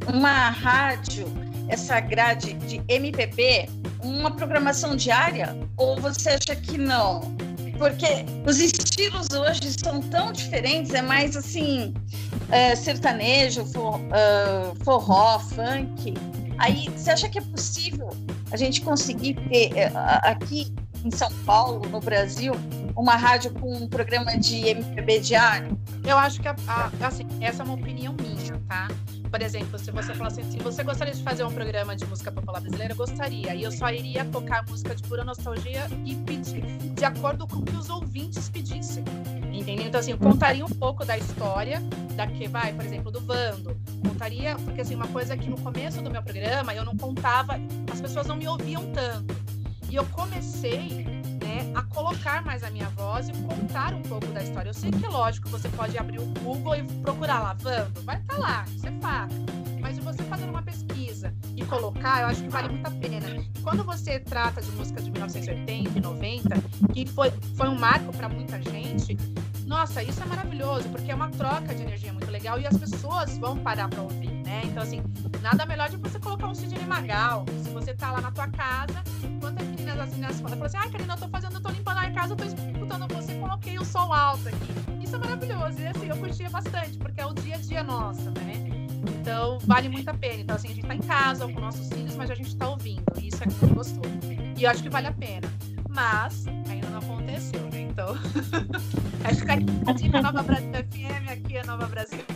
[0.07, 1.27] uma rádio
[1.67, 3.69] essa grade de MPB,
[4.03, 5.55] uma programação diária?
[5.77, 7.21] Ou você acha que não?
[7.77, 11.93] Porque os estilos hoje são tão diferentes, é mais assim,
[12.51, 16.13] é, sertanejo, for, uh, forró, funk.
[16.57, 18.09] Aí, você acha que é possível
[18.51, 19.91] a gente conseguir ter é,
[20.23, 22.53] aqui em São Paulo, no Brasil,
[22.95, 25.79] uma rádio com um programa de MPB diário?
[26.05, 28.87] Eu acho que, a, a, assim, essa é uma opinião minha, tá?
[29.29, 32.59] Por exemplo, se você falasse assim, você gostaria de fazer um programa de música popular
[32.61, 32.93] brasileira?
[32.93, 33.53] Eu gostaria.
[33.53, 36.63] E eu só iria tocar música de pura nostalgia e pedir
[36.95, 39.03] de acordo com o que os ouvintes pedissem.
[39.73, 39.87] Entendeu?
[39.87, 41.81] Então, assim, contaria um pouco da história
[42.15, 43.79] da que vai, por exemplo, do Vando.
[44.05, 47.59] Contaria, porque assim, uma coisa que no começo do meu programa eu não contava,
[47.91, 49.35] as pessoas não me ouviam tanto.
[49.89, 51.05] E eu comecei
[51.41, 54.69] né, a colocar mais a minha voz e contar um pouco da história.
[54.69, 58.17] Eu sei que é lógico, você pode abrir o Google e procurar lá, Vando, vai
[58.17, 59.35] estar tá lá, isso é fato.
[59.79, 63.27] Mas você fazer uma pesquisa e colocar, eu acho que vale muito a pena.
[63.63, 66.49] Quando você trata de música de 1980 e 90,
[66.93, 69.17] que foi, foi um marco para muita gente,
[69.69, 73.37] nossa, isso é maravilhoso, porque é uma troca de energia muito legal e as pessoas
[73.37, 74.63] vão parar para ouvir, né?
[74.65, 74.99] Então, assim,
[75.43, 77.45] nada melhor de você colocar um Sidney Magal.
[77.63, 79.03] Se você tá lá na tua casa,
[79.39, 82.09] quantas meninas as meninas falam, assim, ai, Karina, eu tô fazendo, eu tô limpando a
[82.09, 85.03] casa, eu tô escutando você, coloquei o som alto aqui.
[85.03, 85.79] Isso é maravilhoso.
[85.79, 88.53] E assim, eu curtia bastante, porque é o dia a dia nosso, né?
[89.21, 90.41] Então, vale muito a pena.
[90.41, 93.03] Então, assim, a gente tá em casa com nossos filhos, mas a gente tá ouvindo.
[93.21, 94.09] E isso é muito gostoso.
[94.57, 95.47] E eu acho que vale a pena.
[95.87, 97.78] Mas ainda não aconteceu, né?
[97.99, 98.15] Então,
[99.25, 99.65] acho que aqui
[100.15, 102.19] a Nova Brasil FM, aqui é Nova Brasil.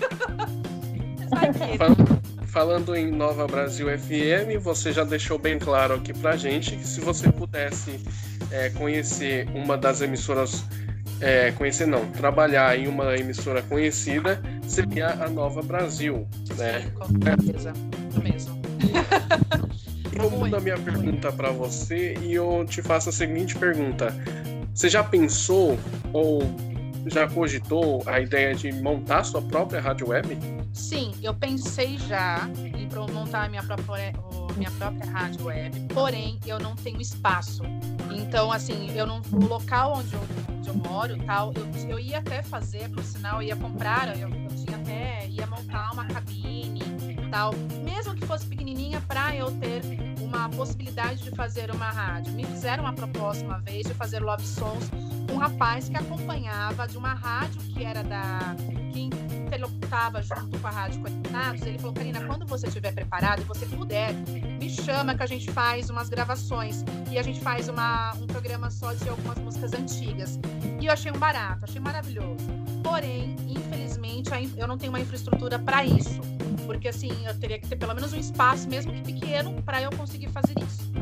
[2.47, 6.99] Falando em Nova Brasil FM, você já deixou bem claro aqui pra gente que se
[6.99, 7.97] você pudesse
[8.51, 10.65] é, conhecer uma das emissoras
[11.21, 16.81] é, conhecer não, trabalhar em uma emissora conhecida seria a Nova Brasil, né?
[16.81, 17.71] Sim, com certeza,
[18.21, 18.61] mesmo.
[20.17, 24.15] eu mudo a minha pergunta para você e eu te faço a seguinte pergunta:
[24.73, 25.77] você já pensou
[26.11, 26.41] ou
[27.07, 30.37] já cogitou a ideia de montar sua própria rádio web?
[30.73, 34.13] Sim, eu pensei já em montar a minha própria,
[34.55, 37.63] minha própria rádio web, porém eu não tenho espaço.
[38.11, 42.19] Então, assim, eu não, o local onde eu, onde eu moro, tal, eu, eu ia
[42.19, 46.52] até fazer, por sinal, eu ia comprar, eu, eu tinha até, ia montar uma cabine,
[47.83, 49.81] mesmo que fosse pequenininha, para eu ter
[50.21, 52.31] uma possibilidade de fazer uma rádio.
[52.33, 54.89] Me fizeram uma proposta uma vez de fazer love songs
[55.27, 58.55] com um rapaz que acompanhava de uma rádio que era da
[58.93, 59.09] que
[59.53, 61.61] interlocutava junto com a Rádio Conectados.
[61.61, 65.51] Ele falou, Karina, quando você estiver preparado e você puder, me chama que a gente
[65.51, 70.39] faz umas gravações e a gente faz uma, um programa só de algumas músicas antigas.
[70.81, 72.45] E eu achei um barato, achei maravilhoso.
[72.83, 76.19] Porém, infelizmente, eu não tenho uma infraestrutura para isso.
[76.65, 79.91] Porque assim, eu teria que ter pelo menos um espaço, mesmo que pequeno, para eu
[79.91, 80.93] conseguir fazer isso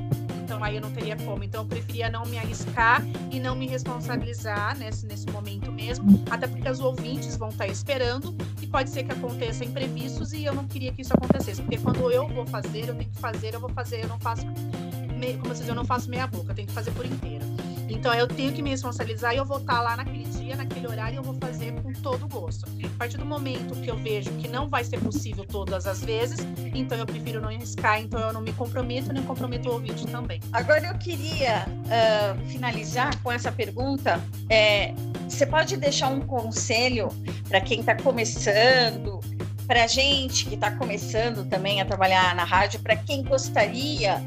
[0.52, 1.46] então aí eu não teria como.
[1.46, 6.46] Então eu preferia não me arriscar e não me responsabilizar nesse, nesse momento mesmo, até
[6.46, 10.68] porque os ouvintes vão estar esperando e pode ser que aconteça imprevistos e eu não
[10.68, 13.70] queria que isso acontecesse, porque quando eu vou fazer, eu tenho que fazer, eu vou
[13.70, 16.92] fazer, eu não faço, como vocês eu não faço meia boca, eu tenho que fazer
[16.92, 17.46] por inteiro.
[17.88, 21.16] Então eu tenho que me responsabilizar e eu vou estar lá naquele dia, naquele horário,
[21.16, 22.66] e eu vou fazer com todo gosto.
[22.84, 26.40] A partir do momento que eu vejo que não vai ser possível todas as vezes,
[26.74, 30.40] então eu prefiro não arriscar, então eu não me comprometo, nem comprometo o ouvinte também.
[30.52, 34.22] Agora eu queria uh, finalizar com essa pergunta.
[34.50, 34.94] É,
[35.28, 37.10] você pode deixar um conselho
[37.48, 39.20] para quem está começando,
[39.68, 44.22] para gente que está começando também a trabalhar na rádio, para quem gostaria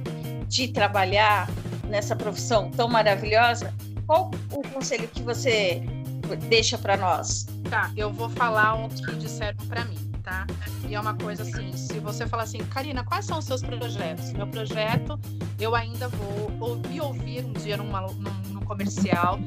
[0.49, 1.49] de trabalhar
[1.89, 3.73] nessa profissão tão maravilhosa,
[4.07, 5.83] qual o conselho que você
[6.25, 7.47] deixa para nós?
[7.69, 10.47] Tá, eu vou falar o que disseram para mim, tá?
[10.89, 14.33] E é uma coisa assim, se você falar assim, Karina, quais são os seus projetos?
[14.33, 15.19] Meu projeto,
[15.59, 19.39] eu ainda vou ouvir ouvir um dia numa, num, num comercial,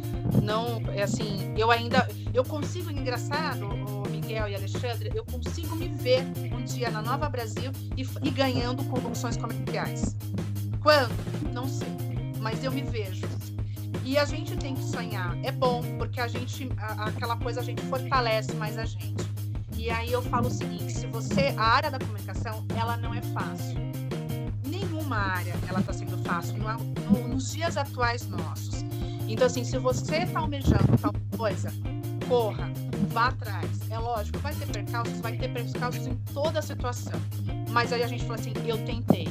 [0.44, 3.68] não, é assim, eu ainda, eu consigo, engraçado,
[4.10, 8.84] Miguel e Alexandre, eu consigo me ver um dia na Nova Brasil e, e ganhando
[8.86, 10.16] convulsões comerciais.
[10.82, 11.14] Quando?
[11.54, 11.98] Não sei
[12.48, 13.28] mas eu me vejo.
[14.08, 15.38] E a gente tem que sonhar.
[15.44, 19.30] É bom, porque a gente, a, aquela coisa, a gente fortalece mais a gente.
[19.76, 23.22] E aí eu falo o seguinte: se você, a área da comunicação, ela não é
[23.22, 23.76] fácil.
[24.66, 28.86] Nenhuma área ela está sendo fácil no, no, nos dias atuais nossos.
[29.28, 31.70] Então, assim, se você está almejando tal coisa,
[32.30, 32.72] corra,
[33.10, 33.70] vá atrás.
[33.90, 37.20] É lógico, vai ter percalços, vai ter percalços em toda a situação.
[37.72, 39.28] Mas aí a gente fala assim, eu tentei.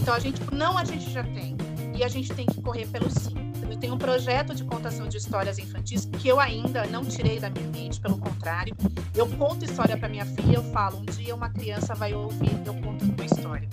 [0.00, 1.56] Então a gente, não a gente já tem
[1.94, 3.46] e a gente tem que correr pelo sim.
[3.70, 7.50] Eu tenho um projeto de contação de histórias infantis que eu ainda não tirei da
[7.50, 8.74] minha mente, pelo contrário.
[9.14, 12.74] Eu conto história para minha filha, eu falo, um dia uma criança vai ouvir eu
[12.74, 13.68] conto uma história.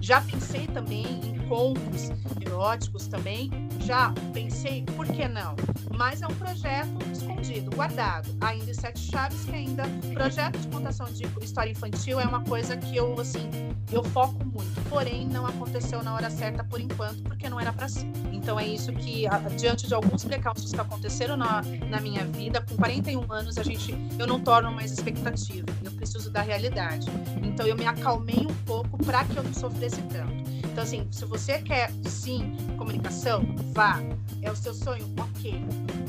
[0.00, 2.10] Já pensei também em contos
[2.58, 5.54] eróticos também, já pensei, por que não?
[5.96, 11.06] Mas é um projeto escondido, guardado, ainda em sete chaves que ainda projeto de contação
[11.06, 13.48] de história infantil é uma coisa que eu assim,
[13.90, 17.88] eu foco muito, porém não aconteceu na hora certa por enquanto, porque não era para
[17.88, 18.06] ser.
[18.32, 19.24] Então é isso que
[19.56, 23.94] diante de alguns precalços que aconteceram na, na minha vida, com 41 anos a gente
[24.18, 27.06] eu não torno mais expectativa, eu preciso da realidade.
[27.42, 30.48] Então eu me acalmei um pouco para que eu não sofresse tanto.
[30.64, 34.00] Então, assim, se você quer sim comunicação, vá.
[34.42, 35.04] É o seu sonho?
[35.18, 35.60] Ok.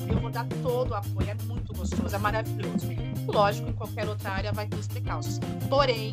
[0.08, 2.88] Eu vou dar todo o apoio, é muito gostoso, é maravilhoso.
[3.32, 5.40] Lógico, em qualquer outra área vai ter os precalços.
[5.70, 6.12] Porém,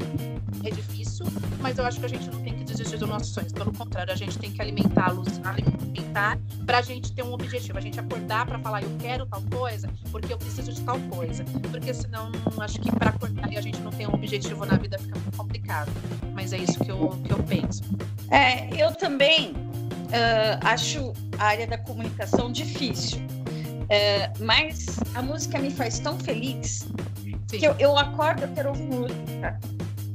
[0.64, 1.26] é difícil,
[1.60, 3.52] mas eu acho que a gente não tem que desistir dos nossos sonhos.
[3.52, 7.78] Pelo contrário, a gente tem que alimentá-los, alimentar para a gente ter um objetivo.
[7.78, 11.44] A gente acordar para falar, eu quero tal coisa, porque eu preciso de tal coisa.
[11.70, 14.98] Porque senão, acho que para acordar e a gente não tem um objetivo na vida
[14.98, 15.90] fica muito complicado.
[16.34, 17.82] Mas é isso que eu, que eu penso.
[18.30, 23.20] É, eu também uh, acho a área da comunicação difícil.
[23.86, 26.88] Uh, mas a música me faz tão feliz
[27.22, 27.58] Sim.
[27.58, 29.60] que eu, eu acordo, eu quero ouvir música.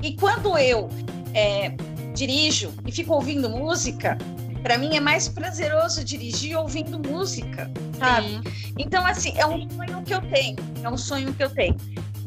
[0.01, 0.89] E quando eu
[1.33, 1.69] é,
[2.13, 4.17] dirijo e fico ouvindo música,
[4.61, 8.27] para mim é mais prazeroso dirigir ouvindo música, sabe?
[8.27, 8.73] Sim.
[8.77, 11.75] Então, assim, é um sonho que eu tenho, é um sonho que eu tenho.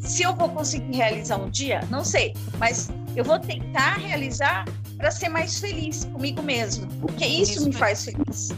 [0.01, 4.65] Se eu vou conseguir realizar um dia, não sei, mas eu vou tentar realizar
[4.97, 8.51] para ser mais feliz comigo mesmo, porque isso, isso me faz feliz.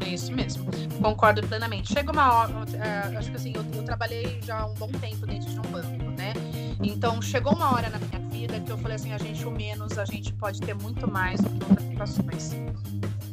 [0.00, 0.66] É isso mesmo,
[1.02, 1.92] concordo plenamente.
[1.92, 5.50] Chega uma hora, uh, acho que assim, eu, eu, trabalhei já um bom tempo dentro
[5.50, 6.32] de um banco, né?
[6.82, 9.98] Então chegou uma hora na minha vida que eu falei assim, a gente o menos,
[9.98, 12.52] a gente pode ter muito mais do que outras situações.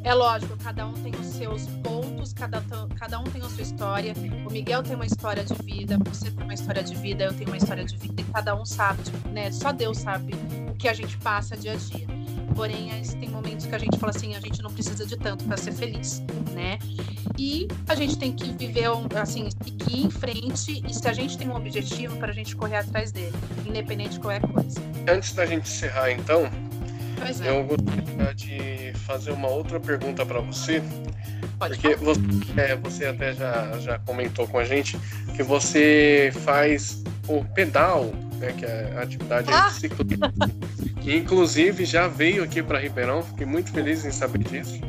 [0.04, 2.60] É lógico, cada um tem os seus pontos, cada,
[2.98, 4.12] cada um tem a sua história.
[4.44, 7.48] O Miguel tem uma história de vida, você tem uma história de vida, eu tenho
[7.50, 9.52] uma história de vida, e cada um sabe, né?
[9.52, 10.34] Só Deus sabe
[10.68, 12.21] o que a gente passa dia a dia.
[12.54, 15.56] Porém, tem momentos que a gente fala assim, a gente não precisa de tanto para
[15.56, 16.22] ser feliz,
[16.52, 16.78] né?
[17.38, 18.88] E a gente tem que viver,
[19.20, 22.76] assim, seguir em frente e se a gente tem um objetivo para a gente correr
[22.76, 23.32] atrás dele,
[23.66, 24.80] independente de qualquer coisa.
[25.08, 26.50] Antes da gente encerrar, então,
[27.20, 27.48] é.
[27.48, 30.82] eu gostaria de fazer uma outra pergunta para você.
[31.58, 32.20] Pode porque você,
[32.56, 34.98] é, você, até já, já comentou com a gente
[35.36, 38.12] que você faz o pedal,
[38.42, 39.68] né, que é a atividade ah.
[39.68, 40.26] de ciclismo.
[41.00, 44.80] que inclusive já veio aqui para Ribeirão, fiquei muito feliz em saber disso.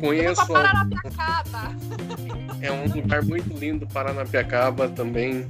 [0.00, 0.42] Conheço.
[2.60, 5.46] É um lugar muito lindo, Paranapiacaba também,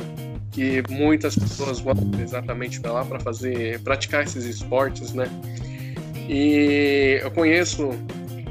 [0.50, 5.26] que muitas pessoas vão exatamente para lá para fazer, praticar esses esportes, né?
[6.28, 7.90] E eu conheço,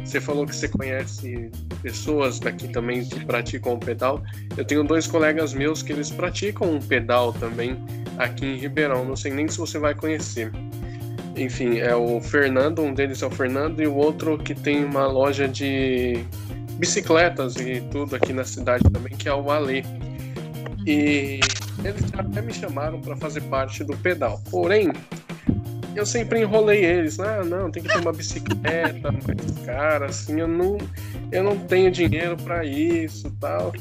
[0.03, 1.51] você falou que você conhece
[1.84, 4.24] pessoas daqui também que praticam o pedal.
[4.57, 7.78] Eu tenho dois colegas meus que eles praticam um pedal também
[8.24, 9.05] aqui em Ribeirão.
[9.05, 10.51] Não sei nem se você vai conhecer.
[11.36, 15.07] Enfim, é o Fernando, um deles é o Fernando, e o outro que tem uma
[15.07, 16.26] loja de
[16.74, 19.86] bicicletas e tudo aqui na cidade também, que é o Ale.
[20.86, 21.39] E
[21.84, 24.41] eles até me chamaram para fazer parte do pedal.
[24.49, 24.91] Porém,
[25.95, 27.19] eu sempre enrolei eles.
[27.19, 30.78] Ah, não, tem que ter uma bicicleta mais cara, assim, eu não,
[31.32, 33.72] eu não tenho dinheiro para isso tal.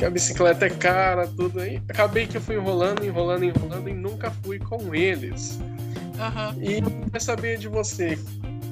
[0.00, 1.78] Que a bicicleta é cara, tudo aí.
[1.86, 5.60] Acabei que eu fui enrolando, enrolando, enrolando e nunca fui com eles.
[5.60, 6.62] Uhum.
[6.62, 8.18] E eu queria saber de você,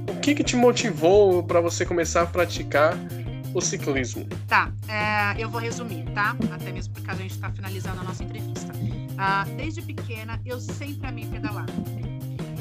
[0.09, 2.97] o que, que te motivou para você começar a praticar
[3.53, 4.27] o ciclismo?
[4.47, 6.35] Tá, é, eu vou resumir, tá?
[6.51, 8.73] Até mesmo porque a gente está finalizando a nossa entrevista.
[8.73, 11.67] Uh, desde pequena, eu sempre amei pedalar.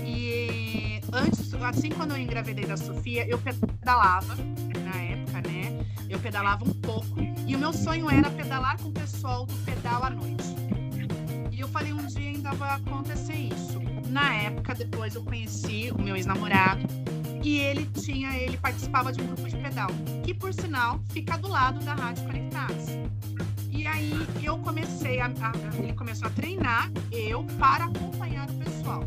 [0.05, 4.35] E antes, assim, quando eu engravidei da Sofia, eu pedalava?
[6.09, 7.19] Eu pedalava um pouco.
[7.45, 10.55] E o meu sonho era pedalar com o pessoal do pedal à noite.
[11.51, 13.79] E eu falei, um dia ainda vai acontecer isso.
[14.09, 16.85] Na época, depois eu conheci o meu ex-namorado
[17.43, 19.89] e ele tinha, ele participava de um grupo de pedal,
[20.23, 22.85] que por sinal fica do lado da Rádio Conectados.
[23.71, 24.11] E aí
[24.43, 29.03] eu comecei a, a, ele começou a treinar eu para acompanhar o pessoal.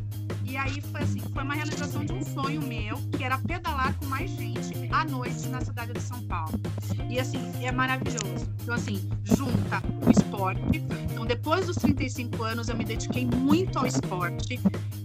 [0.51, 4.07] E aí foi assim, foi uma realização de um sonho meu, que era pedalar com
[4.07, 6.61] mais gente à noite na cidade de São Paulo.
[7.09, 8.51] E assim, é maravilhoso.
[8.61, 10.82] Então assim, junta o esporte.
[11.12, 14.59] Então depois dos 35 anos eu me dediquei muito ao esporte,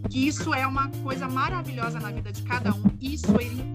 [0.10, 2.84] que isso é uma coisa maravilhosa na vida de cada um.
[3.00, 3.28] Isso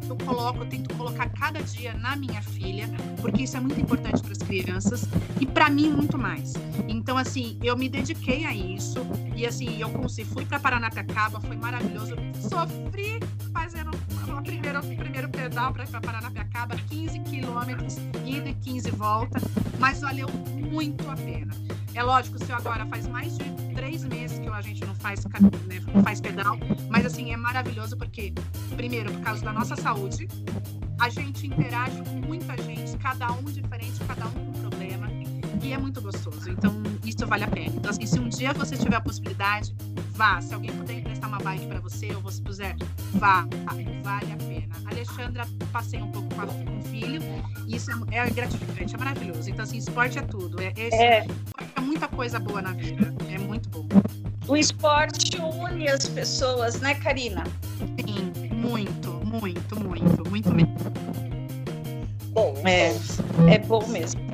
[0.08, 2.88] eu coloco, eu tento colocar cada dia na minha filha,
[3.20, 5.04] porque isso é muito importante para as crianças
[5.40, 6.54] e para mim muito mais.
[6.88, 8.98] Então assim, eu me dediquei a isso
[9.36, 12.14] e assim, eu consegui, fui para Paranapiacaba, foi maravilhoso.
[12.40, 13.20] Sofri
[13.52, 19.38] fazendo o primeiro, primeiro pedal para Paranapiacaba, 15 quilômetros, ida e 15 volta,
[19.78, 21.54] mas valeu muito a pena.
[21.94, 23.44] É lógico, se agora faz mais de
[23.74, 26.56] três meses que a gente não faz, né, não faz pedal,
[26.88, 28.32] mas assim, é maravilhoso porque,
[28.76, 30.28] primeiro, por causa da nossa saúde,
[30.98, 34.59] a gente interage com muita gente, cada um diferente, cada um com
[35.62, 36.50] e é muito gostoso.
[36.50, 37.74] Então, isso vale a pena.
[37.76, 39.74] Então, assim, se um dia você tiver a possibilidade,
[40.12, 40.40] vá.
[40.40, 42.76] Se alguém puder emprestar uma bike para você, ou você puser,
[43.14, 43.46] vá.
[44.02, 44.74] Vale a pena.
[44.86, 47.22] Alexandra, passei um pouco com, o filho,
[47.66, 49.50] e isso é, é, gratificante, é maravilhoso.
[49.50, 50.60] Então, assim, esporte é tudo.
[50.60, 51.26] É, é,
[51.76, 53.14] é muita coisa boa na vida.
[53.28, 53.86] É muito bom.
[54.48, 57.44] O esporte une as pessoas, né, Karina?
[57.78, 60.74] Sim, muito, muito, muito, muito mesmo.
[62.32, 62.88] Bom, é,
[63.48, 64.29] é, é bom mesmo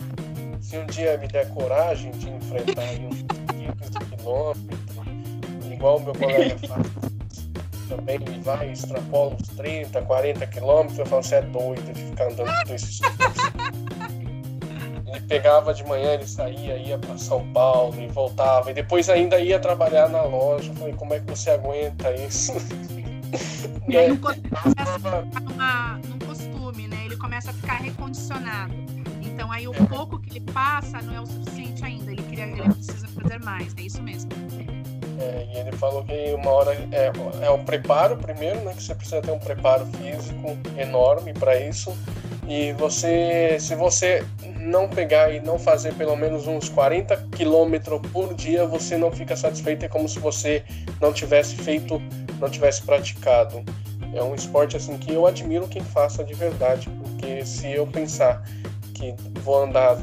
[0.67, 4.81] se um dia me der coragem de enfrentar uns 15 quilômetros,
[5.71, 6.87] igual meu colega faz.
[7.89, 10.99] Também ele vai, extrapola uns 30, 40 quilômetros.
[10.99, 13.01] Eu falo, você é doido de ficar andando com esses
[15.07, 18.73] Ele pegava de manhã, ele saía, ia para São Paulo e voltava.
[18.73, 20.73] E depois ainda ia trabalhar na loja.
[20.73, 22.53] Eu falei, como é que você aguenta isso?
[23.89, 27.05] E aí, começa a ficar num costume, né?
[27.05, 28.96] Ele começa a ficar recondicionado.
[29.37, 32.11] Então aí o pouco que ele passa não é o suficiente ainda.
[32.11, 33.75] Ele, queria, ele precisa fazer mais.
[33.77, 34.31] É isso mesmo.
[35.21, 37.13] É, e ele falou que uma hora é,
[37.43, 38.73] é o preparo primeiro, né?
[38.73, 41.95] Que você precisa ter um preparo físico enorme para isso.
[42.49, 44.25] E você, se você
[44.59, 49.37] não pegar e não fazer pelo menos uns 40 quilômetros por dia, você não fica
[49.37, 49.85] satisfeito.
[49.85, 50.65] É como se você
[50.99, 52.01] não tivesse feito,
[52.41, 53.63] não tivesse praticado.
[54.15, 58.43] É um esporte assim que eu admiro quem faça de verdade, porque se eu pensar
[58.97, 59.97] que vou andar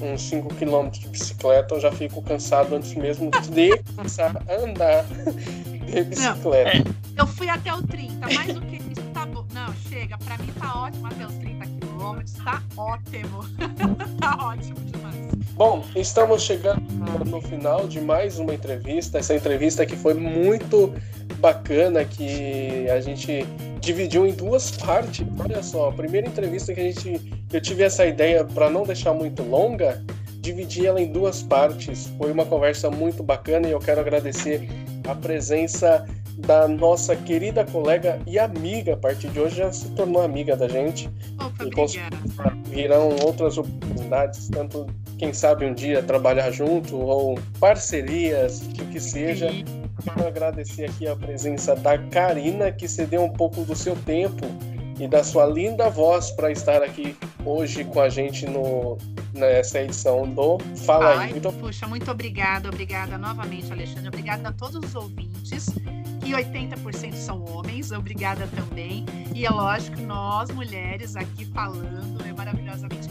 [0.00, 5.04] uns 5 km de bicicleta, eu já fico cansado antes mesmo de começar a andar
[5.04, 6.78] de bicicleta.
[6.78, 9.44] Não, eu fui até o 30, mais do que isso tá bom.
[9.52, 13.44] Não, chega, pra mim tá ótimo até os 30 quilômetros, tá ótimo.
[14.18, 15.16] tá ótimo demais.
[15.52, 16.80] Bom, estamos chegando
[17.26, 19.18] no final de mais uma entrevista.
[19.18, 20.94] Essa entrevista que foi muito
[21.36, 23.46] bacana, que a gente
[23.80, 25.26] dividiu em duas partes.
[25.38, 27.20] Olha só, a primeira entrevista que a gente
[27.52, 30.02] eu tive essa ideia para não deixar muito longa,
[30.40, 32.08] dividi ela em duas partes.
[32.16, 34.68] Foi uma conversa muito bacana e eu quero agradecer
[35.08, 36.06] a presença
[36.38, 40.68] da nossa querida colega e amiga, a partir de hoje já se tornou amiga da
[40.68, 41.10] gente.
[41.38, 44.86] Opa, e virão outras oportunidades, tanto
[45.18, 49.50] quem sabe um dia trabalhar junto ou parcerias, o que seja.
[49.50, 49.79] Sim.
[50.02, 54.46] Quero agradecer aqui a presença da Karina, que cedeu um pouco do seu tempo
[54.98, 58.98] e da sua linda voz para estar aqui hoje com a gente no,
[59.32, 61.38] nessa edição do Fala Ai, aí.
[61.38, 61.52] Então...
[61.52, 64.08] Puxa, muito obrigada, obrigada novamente, Alexandre.
[64.08, 65.70] Obrigada a todos os ouvintes,
[66.20, 69.04] que 80% são homens, obrigada também.
[69.34, 73.08] E é lógico, nós mulheres aqui falando é maravilhosamente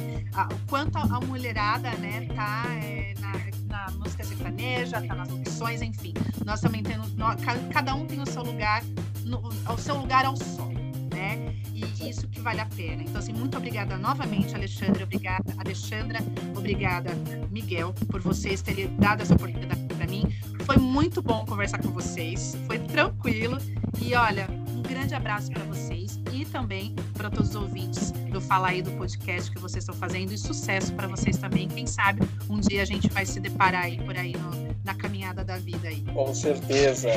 [0.47, 6.13] o quanto a, mulherada né, tá é, na, na música sertaneja, tá nas opções, enfim.
[6.45, 7.35] Nós também temos, nós,
[7.73, 8.83] cada um tem o seu lugar,
[9.25, 10.71] no, o seu lugar ao sol,
[11.13, 11.53] né?
[11.73, 13.03] E isso que vale a pena.
[13.03, 16.19] Então, assim, muito obrigada novamente, Alexandre, obrigada, Alexandra,
[16.55, 17.11] obrigada,
[17.49, 20.23] Miguel, por vocês terem dado essa oportunidade para mim.
[20.65, 23.57] Foi muito bom conversar com vocês, foi tranquilo.
[24.01, 28.69] E olha, um grande abraço para vocês e também para todos os ouvintes do Fala
[28.69, 31.67] aí do podcast que vocês estão fazendo e sucesso para vocês também.
[31.67, 34.51] Quem sabe um dia a gente vai se deparar aí por aí no,
[34.85, 36.01] na caminhada da vida aí.
[36.13, 37.09] Com certeza.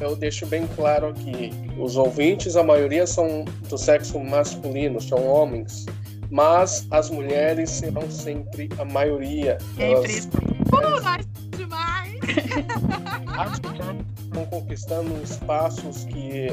[0.00, 5.86] Eu deixo bem claro aqui, os ouvintes, a maioria são do sexo masculino, são homens,
[6.30, 9.58] mas as mulheres serão sempre a maioria.
[9.76, 9.84] Sempre.
[9.84, 10.24] Elas...
[10.24, 12.18] Uh, demais!
[14.34, 16.48] estão conquistando espaços que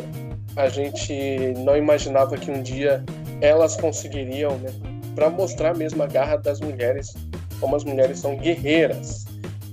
[0.56, 3.04] a gente não imaginava que um dia
[3.42, 4.70] elas conseguiriam, né?
[5.16, 7.14] Para mostrar mesmo a garra das mulheres,
[7.60, 9.26] como as mulheres são guerreiras.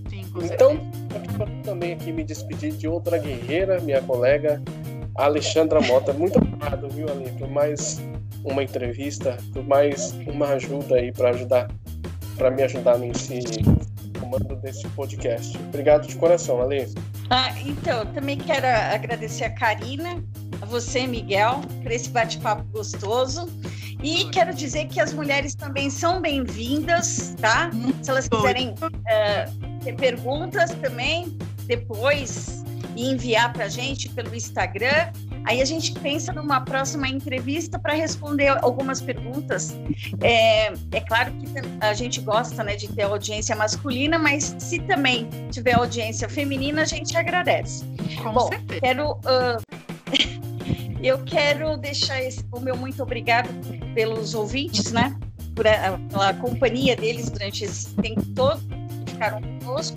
[0.09, 0.88] Sim, então,
[1.69, 4.63] também aqui me despedir de outra guerreira, minha colega
[5.15, 6.15] Alexandra Mota.
[6.15, 8.01] Muito obrigado, viu, Ale, por mais
[8.43, 11.69] uma entrevista, por mais uma ajuda aí para ajudar,
[12.39, 13.41] para me ajudar nesse
[14.19, 15.59] comando desse podcast.
[15.59, 16.89] Obrigado de coração, Ale.
[17.29, 20.25] Ah, então, também quero agradecer a Karina,
[20.63, 23.47] a você, Miguel, por esse bate-papo gostoso.
[24.03, 27.71] E quero dizer que as mulheres também são bem-vindas, tá?
[28.01, 31.37] Se elas quiserem uh, ter perguntas também,
[31.69, 32.65] depois
[32.97, 35.13] enviar para a gente pelo Instagram.
[35.45, 39.77] Aí a gente pensa numa próxima entrevista para responder algumas perguntas.
[40.21, 41.47] É, é, claro que
[41.81, 46.85] a gente gosta né, de ter audiência masculina, mas se também tiver audiência feminina, a
[46.85, 47.85] gente agradece.
[48.23, 48.81] Com Bom, certeza.
[48.81, 49.13] quero.
[49.13, 49.63] Uh,
[51.03, 53.49] eu quero deixar esse, o meu muito obrigado
[53.95, 55.17] pelos ouvintes, né?
[55.55, 58.61] Por a, pela companhia deles durante esse tempo todo
[59.05, 59.97] que ficaram conosco.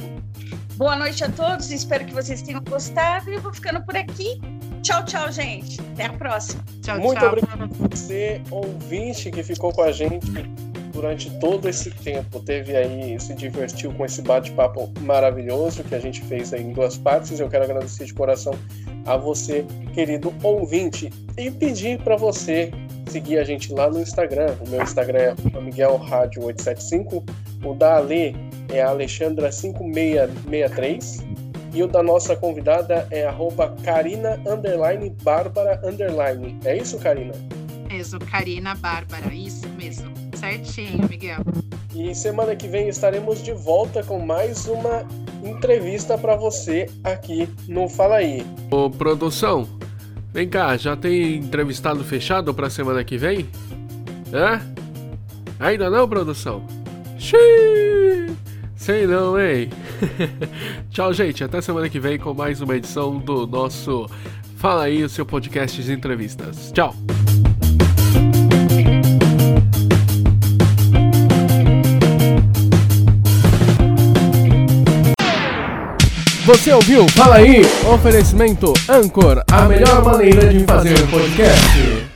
[0.82, 4.41] Boa noite a todos, espero que vocês tenham gostado e eu vou ficando por aqui.
[4.82, 5.79] Tchau, tchau, gente.
[5.79, 6.63] Até a próxima.
[6.82, 7.27] Tchau, Muito tchau.
[7.27, 10.25] obrigado a você, ouvinte, que ficou com a gente
[10.91, 12.39] durante todo esse tempo.
[12.39, 16.97] Teve aí, se divertiu com esse bate-papo maravilhoso que a gente fez aí em duas
[16.97, 17.39] partes.
[17.39, 18.55] Eu quero agradecer de coração
[19.05, 19.63] a você,
[19.93, 22.71] querido ouvinte, e pedir para você
[23.07, 24.55] seguir a gente lá no Instagram.
[24.65, 27.23] O meu Instagram é Miguel Rádio 875,
[27.63, 28.36] o da Ale
[28.72, 31.24] é Alexandra 5663
[31.74, 36.57] e o da nossa convidada é arroba Carina underline Bárbara underline.
[36.65, 37.34] É isso, Karina?
[37.89, 40.11] Mesmo, Karina Bárbara, isso mesmo.
[40.36, 41.39] Certinho, Miguel.
[41.95, 45.05] E semana que vem estaremos de volta com mais uma
[45.43, 48.45] entrevista para você aqui no Fala Aí.
[48.69, 49.67] Ô, produção,
[50.34, 53.47] vem cá, já tem entrevistado fechado pra semana que vem?
[54.34, 54.61] Hã?
[55.59, 56.65] Ainda não, produção?
[57.19, 58.36] Xiii,
[58.82, 59.69] sei não, hein?
[60.89, 61.43] Tchau, gente.
[61.43, 64.09] Até semana que vem com mais uma edição do nosso
[64.57, 66.71] Fala aí, o seu podcast de entrevistas.
[66.71, 66.93] Tchau!
[76.45, 77.07] Você ouviu?
[77.09, 77.61] Fala aí!
[77.93, 82.11] Oferecimento Anchor, a melhor maneira de fazer podcast.